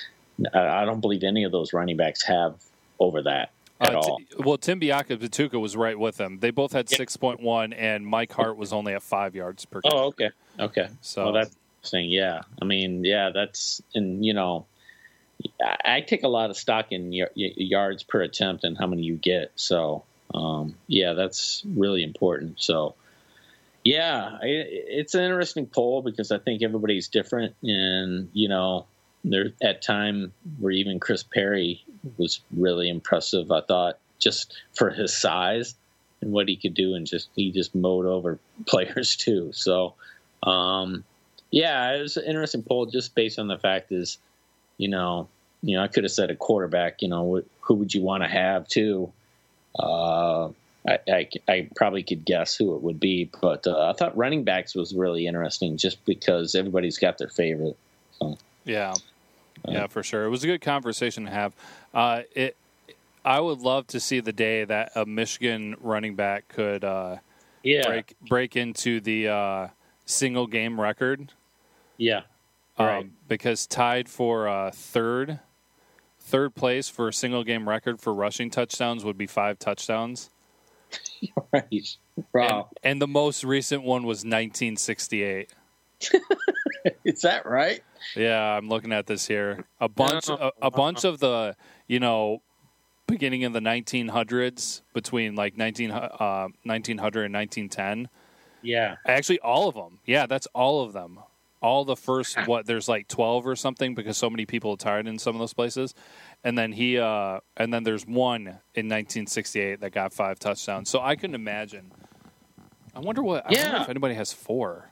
[0.54, 2.56] I don't believe any of those running backs have
[2.98, 3.52] over that
[3.82, 4.18] at uh, all.
[4.18, 6.40] T- well, Tim Biakabutuka was right with them.
[6.40, 9.82] They both had six point one, and Mike Hart was only at five yards per.
[9.84, 10.88] Oh, okay, okay.
[11.02, 12.10] So well, that's interesting.
[12.10, 14.66] Yeah, I mean, yeah, that's and you know,
[15.86, 19.16] I take a lot of stock in y- yards per attempt and how many you
[19.16, 19.52] get.
[19.58, 22.62] So, um, yeah, that's really important.
[22.62, 22.96] So.
[23.90, 28.86] Yeah, it's an interesting poll because I think everybody's different, and you know,
[29.24, 31.84] there at time where even Chris Perry
[32.20, 33.52] was really impressive.
[33.52, 35.74] I thought just for his size
[36.22, 38.38] and what he could do, and just he just mowed over
[38.68, 39.50] players too.
[39.54, 39.96] So,
[40.44, 41.04] um,
[41.50, 44.20] yeah, it was an interesting poll just based on the fact is,
[44.78, 45.28] you know,
[45.64, 47.02] you know, I could have said a quarterback.
[47.02, 49.12] You know, who would you want to have too?
[49.80, 50.50] Uh,
[50.88, 54.46] I, I, I, probably could guess who it would be, but uh, I thought running
[54.46, 57.78] backs was really interesting just because everybody's got their favorite.
[58.18, 58.38] So.
[58.64, 58.94] Yeah,
[59.68, 60.26] yeah, for sure.
[60.26, 61.54] It was a good conversation to have.
[61.94, 62.56] Uh, it,
[63.26, 67.18] I would love to see the day that a Michigan running back could, uh,
[67.64, 69.68] yeah, break break into the uh,
[70.06, 71.34] single game record.
[71.98, 72.22] Yeah,
[72.78, 73.10] um, right.
[73.28, 75.40] because tied for uh, third,
[76.20, 80.30] third place for a single game record for rushing touchdowns would be five touchdowns.
[81.52, 81.98] right.
[82.34, 82.70] Wow.
[82.84, 85.54] And, and the most recent one was 1968.
[87.04, 87.82] Is that right?
[88.16, 89.66] Yeah, I'm looking at this here.
[89.82, 91.56] A bunch, a, a bunch of the,
[91.88, 92.42] you know,
[93.08, 98.10] beginning in the 1900s, between like 19, uh, 1900 and 1910.
[98.62, 100.00] Yeah, actually, all of them.
[100.06, 101.20] Yeah, that's all of them.
[101.62, 105.08] All the first what there's like 12 or something because so many people are tired
[105.08, 105.94] in some of those places,
[106.44, 110.90] and then he, uh, and then there's one in 1968 that got five touchdowns.
[110.90, 111.92] So I can imagine.
[112.96, 113.46] I wonder what.
[113.46, 113.66] I yeah.
[113.66, 114.90] wonder if anybody has four,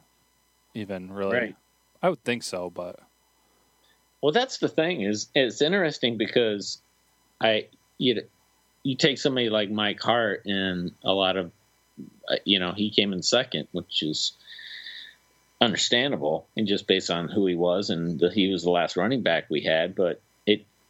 [0.74, 1.38] even really.
[1.38, 1.56] Right.
[2.02, 3.00] I would think so, but
[4.22, 6.82] well, that's the thing is it's interesting because
[7.41, 7.68] I
[7.98, 8.24] you
[8.84, 11.52] you take somebody like Mike Hart and a lot of
[12.30, 14.34] uh, you know he came in second, which is
[15.60, 19.24] understandable and just based on who he was and the, he was the last running
[19.24, 20.22] back we had, but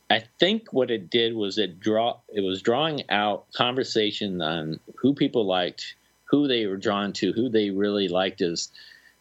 [0.10, 5.14] I think what it did was it draw it was drawing out conversation on who
[5.14, 5.96] people liked,
[6.26, 8.70] who they were drawn to, who they really liked as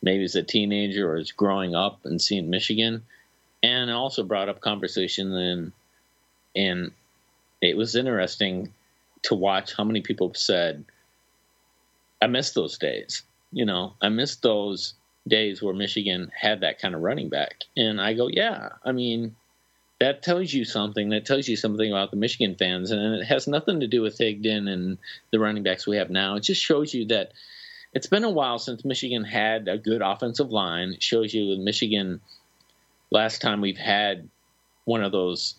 [0.02, 3.04] maybe as a teenager or as growing up and seeing Michigan,
[3.62, 5.72] and also brought up conversation and
[6.54, 6.92] and
[7.60, 8.72] it was interesting
[9.22, 10.84] to watch how many people said,
[12.22, 13.22] "I miss those days."
[13.52, 14.94] You know, I miss those
[15.26, 17.64] days where Michigan had that kind of running back.
[17.76, 19.34] And I go, yeah, I mean,
[19.98, 21.10] that tells you something.
[21.10, 22.90] That tells you something about the Michigan fans.
[22.90, 24.98] And it has nothing to do with Higdon and
[25.30, 26.36] the running backs we have now.
[26.36, 27.32] It just shows you that
[27.94, 30.90] it's been a while since Michigan had a good offensive line.
[30.90, 32.20] It shows you with Michigan,
[33.10, 34.28] last time we've had
[34.84, 35.54] one of those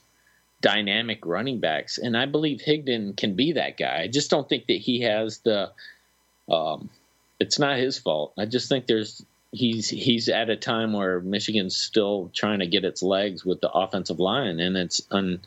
[0.62, 1.98] dynamic running backs.
[1.98, 4.02] And I believe Higdon can be that guy.
[4.04, 5.72] I just don't think that he has the.
[6.50, 6.90] Um,
[7.40, 8.34] it's not his fault.
[8.38, 12.86] I just think there's he's he's at a time where Michigan's still trying to get
[12.86, 15.40] its legs with the offensive line, and it's un.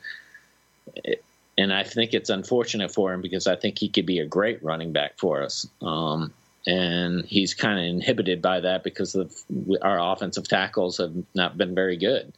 [1.59, 4.63] And I think it's unfortunate for him because I think he could be a great
[4.63, 5.67] running back for us.
[5.83, 6.33] Um,
[6.67, 9.35] and he's kind of inhibited by that because of
[9.83, 12.33] our offensive tackles have not been very good.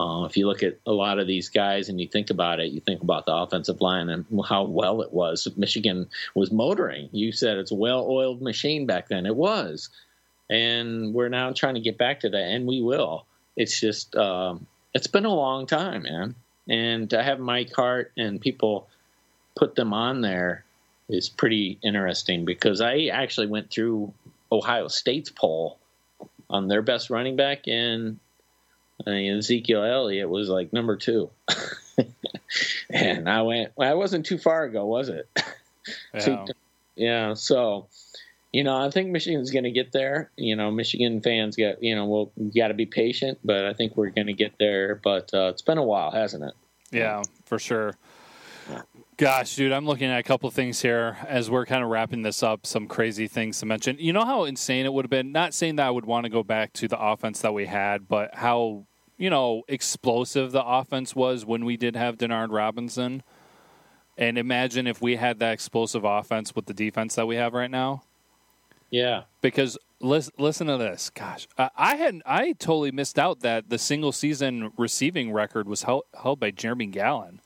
[0.00, 2.72] Uh, if you look at a lot of these guys and you think about it,
[2.72, 5.48] you think about the offensive line and how well it was.
[5.56, 7.08] Michigan was motoring.
[7.12, 9.24] You said it's a well-oiled machine back then.
[9.24, 9.88] It was,
[10.50, 13.26] and we're now trying to get back to that, and we will.
[13.56, 16.34] It's just um, it's been a long time, man.
[16.68, 18.88] And to have Mike Hart and people
[19.56, 20.64] put them on there
[21.08, 24.12] is pretty interesting because I actually went through
[24.52, 25.78] Ohio State's poll
[26.50, 28.18] on their best running back, and
[29.06, 31.30] I mean, Ezekiel Elliott was like number two.
[32.90, 35.28] and I went, well, I wasn't too far ago, was it?
[36.12, 36.44] Yeah.
[36.96, 37.34] yeah.
[37.34, 37.86] So,
[38.52, 40.30] you know, I think Michigan's going to get there.
[40.36, 43.96] You know, Michigan fans get, you know, we'll got to be patient, but I think
[43.96, 44.94] we're going to get there.
[44.94, 46.54] But uh, it's been a while, hasn't it?
[46.90, 47.94] Yeah, for sure.
[49.18, 52.42] Gosh, dude, I'm looking at a couple things here as we're kind of wrapping this
[52.42, 52.64] up.
[52.64, 53.96] Some crazy things to mention.
[53.98, 55.32] You know how insane it would have been?
[55.32, 58.06] Not saying that I would want to go back to the offense that we had,
[58.08, 58.86] but how,
[59.16, 63.24] you know, explosive the offense was when we did have Denard Robinson.
[64.16, 67.70] And imagine if we had that explosive offense with the defense that we have right
[67.70, 68.04] now.
[68.90, 69.22] Yeah.
[69.42, 71.10] Because listen, listen to this.
[71.10, 75.82] Gosh, I, I had I totally missed out that the single season receiving record was
[75.82, 77.40] held, held by Jeremy Gallon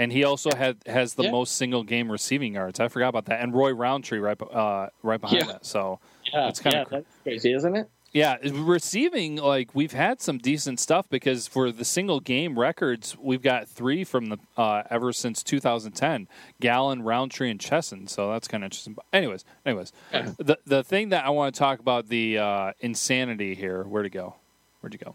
[0.00, 1.32] and he also had has the Yeah.
[1.32, 2.78] most single game receiving yards.
[2.78, 5.52] I forgot about that, and Roy Roundtree right uh, right behind Yeah.
[5.52, 5.66] that.
[5.66, 5.98] So
[6.32, 6.48] Yeah.
[6.48, 7.90] It's kinda yeah, cr- that's crazy, isn't it?
[8.18, 13.42] Yeah, receiving like we've had some decent stuff because for the single game records, we've
[13.42, 16.26] got three from the uh, ever since 2010:
[16.60, 18.08] Gallon, Roundtree, and Chesson.
[18.08, 18.94] So that's kind of interesting.
[18.94, 20.32] But anyways, anyways, Yeah.
[20.38, 23.84] the the thing that I want to talk about the uh, insanity here.
[23.84, 24.34] Where'd it go?
[24.80, 25.14] Where'd you go?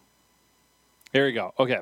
[1.12, 1.54] Here we go.
[1.60, 1.80] Okay.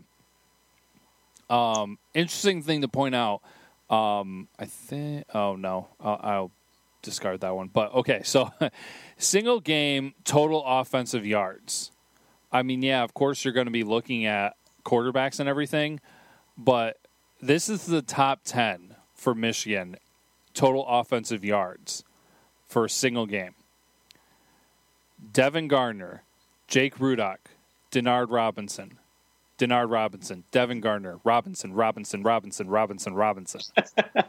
[1.49, 3.41] Um, interesting thing to point out.
[3.89, 5.25] Um, I think.
[5.33, 6.51] Oh no, I'll, I'll
[7.01, 7.67] discard that one.
[7.67, 8.51] But okay, so
[9.17, 11.91] single game total offensive yards.
[12.51, 15.99] I mean, yeah, of course you're going to be looking at quarterbacks and everything,
[16.57, 16.97] but
[17.41, 19.95] this is the top ten for Michigan
[20.53, 22.03] total offensive yards
[22.67, 23.55] for a single game.
[25.33, 26.23] Devin Gardner,
[26.67, 27.37] Jake Rudock,
[27.91, 28.97] Denard Robinson,
[29.57, 33.61] Denard Robinson, Devin Gardner, Robinson, Robinson, Robinson, Robinson, Robinson.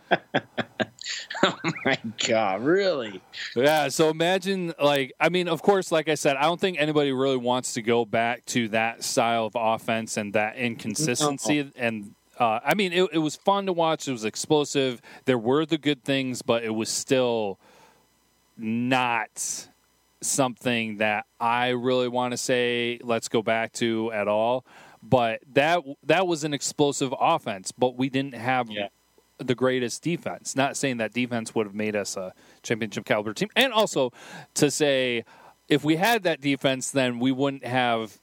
[1.44, 3.20] Oh my god, really?
[3.56, 7.10] Yeah, so imagine like I mean, of course, like I said, I don't think anybody
[7.12, 11.70] really wants to go back to that style of offense and that inconsistency.
[11.76, 14.06] And uh, I mean, it, it was fun to watch.
[14.06, 15.02] It was explosive.
[15.24, 17.58] There were the good things, but it was still
[18.56, 19.68] not
[20.20, 24.64] something that I really want to say let's go back to at all.
[25.02, 28.88] But that that was an explosive offense, but we didn't have Yeah.
[29.38, 30.54] The greatest defense.
[30.54, 34.12] Not saying that defense would have made us a championship caliber team, and also
[34.54, 35.24] to say
[35.68, 38.18] if we had that defense, then we wouldn't have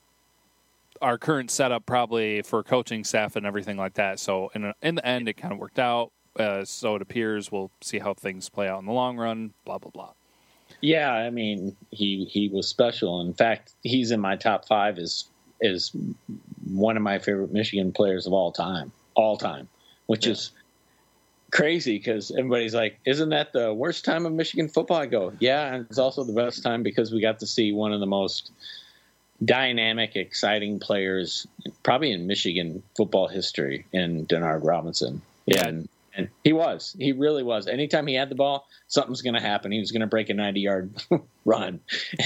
[1.01, 4.20] our current setup probably for coaching staff and everything like that.
[4.20, 6.12] So in in the end, it kind of worked out.
[6.38, 9.53] Uh, so it appears we'll see how things play out in the long run.
[9.66, 10.12] Blah blah blah.
[10.82, 13.22] Yeah, I mean, he he was special.
[13.22, 15.26] In fact, he's in my top five as
[15.62, 15.91] is
[16.70, 19.68] one of my favorite Michigan players of all time, all time,
[20.05, 20.34] which Yeah.
[20.34, 20.51] is
[21.52, 25.74] crazy because everybody's like, "Isn't that the worst time of Michigan football?" I go, "Yeah,
[25.74, 28.52] and it's also the best time because we got to see one of the most
[29.43, 31.47] dynamic, exciting players
[31.84, 35.68] probably in Michigan football history in Denard Robinson." Yeah.
[35.68, 37.68] and and he was, he really was.
[37.68, 39.72] Anytime he had the ball, something's going to happen.
[39.72, 40.93] He was going to break a ninety-yard
[41.45, 41.80] run,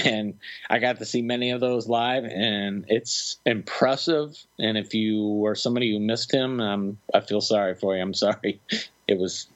[0.04, 4.36] and I got to see many of those live, and it's impressive.
[4.58, 8.02] And if you are somebody who missed him, um, I feel sorry for you.
[8.02, 8.60] I'm sorry.
[9.08, 9.46] It was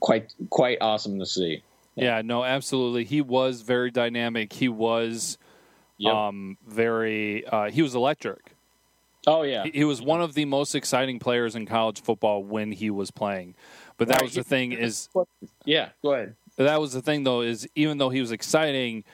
[0.00, 1.62] quite quite awesome to see.
[1.94, 3.04] Yeah, no, absolutely.
[3.04, 4.52] He was very dynamic.
[4.52, 5.38] He was
[5.98, 6.12] Yep.
[6.12, 7.46] um, very.
[7.46, 8.40] Uh, he was electric.
[9.28, 12.72] oh yeah, He, he was one of the most exciting players in college football when
[12.72, 13.54] he was playing.
[13.96, 14.24] But that Right.
[14.24, 15.08] was the thing is
[15.64, 15.90] yeah.
[16.02, 16.34] Go ahead.
[16.56, 19.04] that was the thing though is even though he was exciting,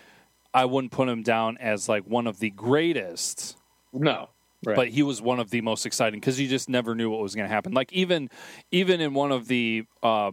[0.55, 3.57] I wouldn't put him down as like one of the greatest.
[3.93, 4.30] No,
[4.64, 4.76] right.
[4.76, 7.34] but he was one of the most exciting because you just never knew what was
[7.34, 7.72] going to happen.
[7.72, 8.30] Like even
[8.70, 10.32] even in one of the uh,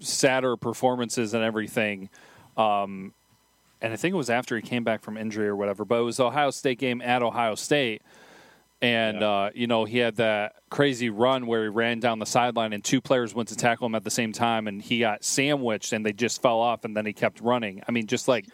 [0.00, 2.08] sadder performances and everything,
[2.56, 3.12] um,
[3.80, 5.84] and I think it was after he came back from injury or whatever.
[5.84, 8.02] But it was the Ohio State game at Ohio State.
[8.80, 9.28] And Yeah.
[9.28, 12.84] uh, you know he had that crazy run where he ran down the sideline and
[12.84, 16.06] two players went to tackle him at the same time, and he got sandwiched and
[16.06, 17.82] they just fell off, and then he kept running.
[17.88, 18.46] I mean, just like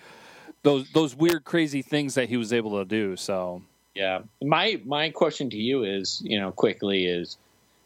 [0.62, 3.16] those those weird, crazy things that he was able to do.
[3.16, 3.62] So
[3.95, 4.20] Yeah.
[4.42, 7.36] My my question to you is, you know, quickly is,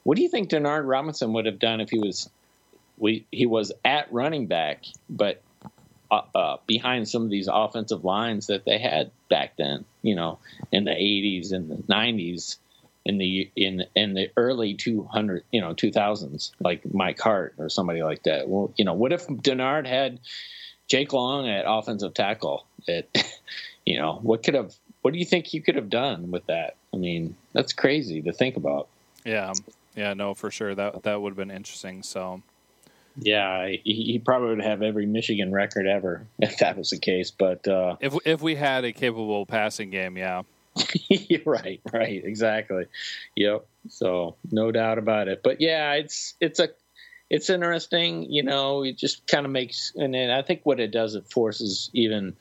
[0.04, 2.30] what do you think Denard Robinson would have done if he was,
[2.96, 5.42] we he was at running back, but
[6.10, 10.38] uh, uh, behind some of these offensive lines that they had back then, you know,
[10.72, 12.56] in the '80s and the '90s,
[13.04, 18.02] in the in in the early 200, you know, 2000s, like Mike Hart or somebody
[18.02, 18.48] like that.
[18.48, 20.20] Well, you know, what if Denard had
[20.86, 22.66] Jake Long at offensive tackle?
[22.86, 23.14] It,
[23.84, 26.76] you know, what could have what do you think you could have done with that?
[26.92, 28.88] I mean, that's crazy to think about.
[29.24, 29.52] Yeah,
[29.94, 30.74] yeah, no, for sure.
[30.74, 32.02] That that would have been interesting.
[32.02, 32.42] So
[33.16, 37.30] Yeah, he, he probably would have every Michigan record ever if that was the case.
[37.30, 40.42] But uh, if if we had a capable passing game, yeah,
[41.46, 42.86] right, right, exactly.
[43.36, 43.66] Yep.
[43.88, 45.42] So no doubt about it.
[45.42, 46.68] But yeah, it's it's a
[47.30, 48.30] it's interesting.
[48.30, 51.30] You know, it just kind of makes, and then I think what it does, it
[51.30, 52.36] forces even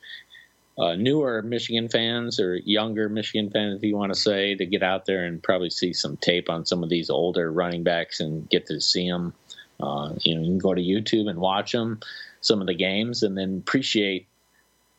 [0.78, 4.84] uh, newer Michigan fans or younger Michigan fans, if you want to say, to get
[4.84, 8.47] out there and probably see some tape on some of these older running backs and
[8.49, 9.34] get to see them.
[9.80, 11.99] Uh, you know, you can go to YouTube and watch them,
[12.41, 14.28] some of the games, and then appreciate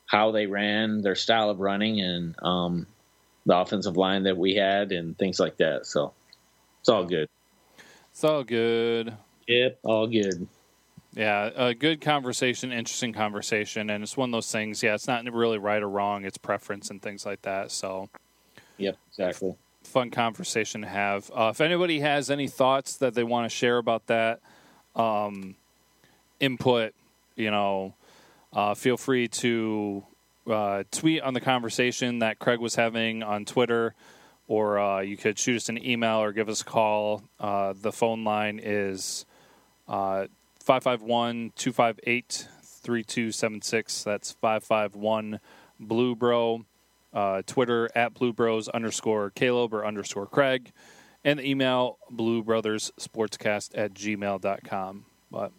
[0.07, 2.87] how they ran, their style of running, and um,
[3.47, 5.87] the offensive line that we had, and things like that.
[5.87, 6.13] So
[6.81, 7.29] it's all good.
[8.11, 9.15] it's all good.
[9.47, 10.49] Yep, all good.
[11.19, 14.85] Yeah, a good conversation, interesting conversation, and it's one of those things.
[14.85, 17.73] Yeah, it's not really right or wrong; it's preference and things like that.
[17.73, 18.09] So,
[18.77, 19.57] Yep, exactly.
[19.83, 21.29] fun conversation to have.
[21.35, 24.39] Uh, if anybody has any thoughts that they want to share about that,
[24.95, 25.57] um,
[26.39, 26.95] input,
[27.35, 27.95] you know,
[28.53, 30.05] uh, feel free to
[30.49, 33.93] uh, tweet on the conversation that Craig was having on Twitter,
[34.47, 37.25] or uh, you could shoot us an email or give us a call.
[37.41, 39.27] Uh, the phone line is
[39.89, 40.29] uh,
[40.69, 44.05] 551 258 3276.
[44.05, 45.41] That's 551
[45.81, 46.67] Blue Bro.
[47.11, 50.73] Uh, Twitter at Blue Bros underscore Caleb or underscore Craig.
[51.25, 55.07] And the email bluebrotherssportscast at gmail.com.
[55.31, 55.53] But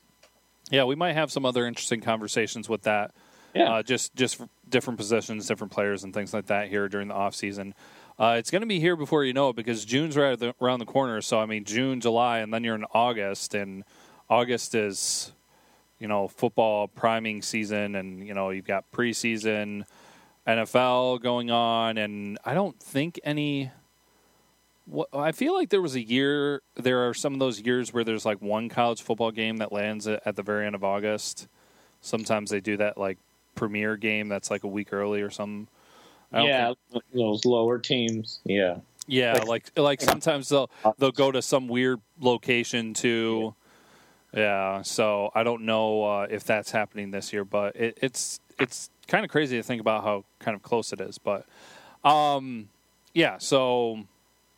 [0.69, 3.11] yeah, we might have some other interesting conversations with that.
[3.55, 3.73] Yeah.
[3.73, 4.39] Uh, just just
[4.69, 7.73] different positions, different players, and things like that here during the off season.
[8.19, 10.85] Uh, it's going to be here before you know it because June's right around the
[10.85, 11.19] corner.
[11.21, 13.83] So I mean, June, July, and then you're in August, and
[14.29, 15.31] August is
[15.99, 19.85] you know football priming season, and you know you've got preseason,
[20.47, 23.71] NFL going on, and I don't think any.
[24.85, 26.61] What, I feel like there was a year.
[26.75, 30.07] There are some of those years where there's like one college football game that lands
[30.07, 31.47] at, the very end of August.
[32.01, 33.17] Sometimes they do that like
[33.55, 35.67] premiere game that's like a week early or something.
[36.33, 38.39] Yeah, think- those lower teams.
[38.45, 38.77] Yeah.
[39.07, 43.53] yeah, Like- like sometimes they'll they'll go to some weird location too.
[44.33, 48.89] Yeah, so I don't know uh, if that's happening this year, but it, it's it's
[49.07, 51.17] kind of crazy to think about how kind of close it is.
[51.17, 51.45] But
[52.03, 52.69] um,
[53.13, 54.03] yeah, so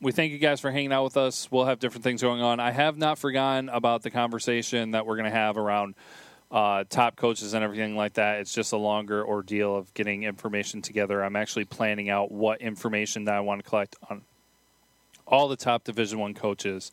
[0.01, 1.49] we thank you guys for hanging out with us.
[1.51, 2.59] We'll have different things going on.
[2.59, 5.95] I have not forgotten about the conversation that we're going to have around
[6.51, 8.39] uh, top coaches and everything like that.
[8.39, 11.23] It's just a longer ordeal of getting information together.
[11.23, 14.23] I'm actually planning out what information that I want to collect on
[15.25, 16.91] all the top Division One coaches,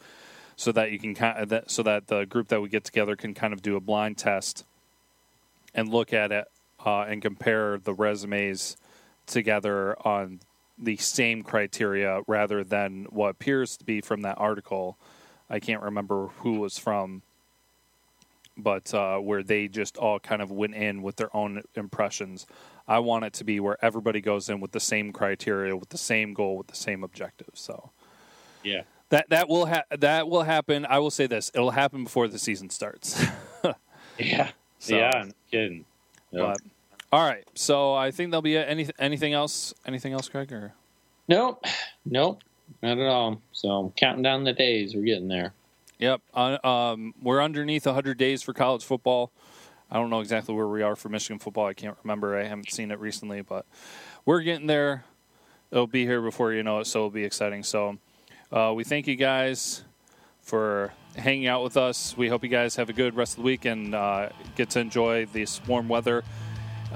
[0.58, 3.52] so that you can that, so that the group that we get together can kind
[3.52, 4.64] of do a blind test
[5.72, 6.46] and look at it
[6.84, 8.76] uh, and compare the resumes
[9.24, 10.40] together on
[10.76, 14.98] the same criteria rather than what appears to be from that article.
[15.48, 17.22] I can't remember who was from,
[18.56, 22.48] but uh, where they just all kind of went in with their own impressions.
[22.88, 25.98] I want it to be where everybody goes in with the same criteria, with the
[25.98, 27.50] same goal, with the same objective.
[27.54, 27.90] So
[28.64, 28.82] Yeah.
[29.10, 30.86] That that will ha- that will happen.
[30.86, 33.22] I will say this: it'll happen before the season starts.
[34.18, 34.50] Yeah.
[34.80, 35.22] So- yeah.
[35.26, 35.84] No kidding.
[36.32, 36.42] Yep.
[36.42, 36.56] But
[37.12, 39.72] all right, so I think there'll be a, any anything else?
[39.86, 40.52] Anything else, Craig?
[40.52, 40.72] Or
[41.28, 41.64] Nope.
[42.04, 42.42] Nope.
[42.82, 43.40] Not at all.
[43.52, 44.94] So counting down the days.
[44.94, 45.52] We're getting there.
[46.00, 46.20] Yep.
[46.34, 49.30] Uh, um, we're underneath 100 days for college football.
[49.90, 51.66] I don't know exactly where we are for Michigan football.
[51.66, 52.36] I can't remember.
[52.38, 53.66] I haven't seen it recently, but
[54.24, 55.04] we're getting there.
[55.70, 57.62] It'll be here before you know it, so it'll be exciting.
[57.62, 57.98] So
[58.52, 59.82] uh, we thank you guys
[60.40, 62.16] for hanging out with us.
[62.16, 64.80] We hope you guys have a good rest of the week and uh, get to
[64.80, 66.24] enjoy this warm weather.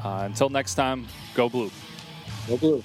[0.03, 1.71] Uh, until next time, go blue.
[2.49, 2.83] Go blue.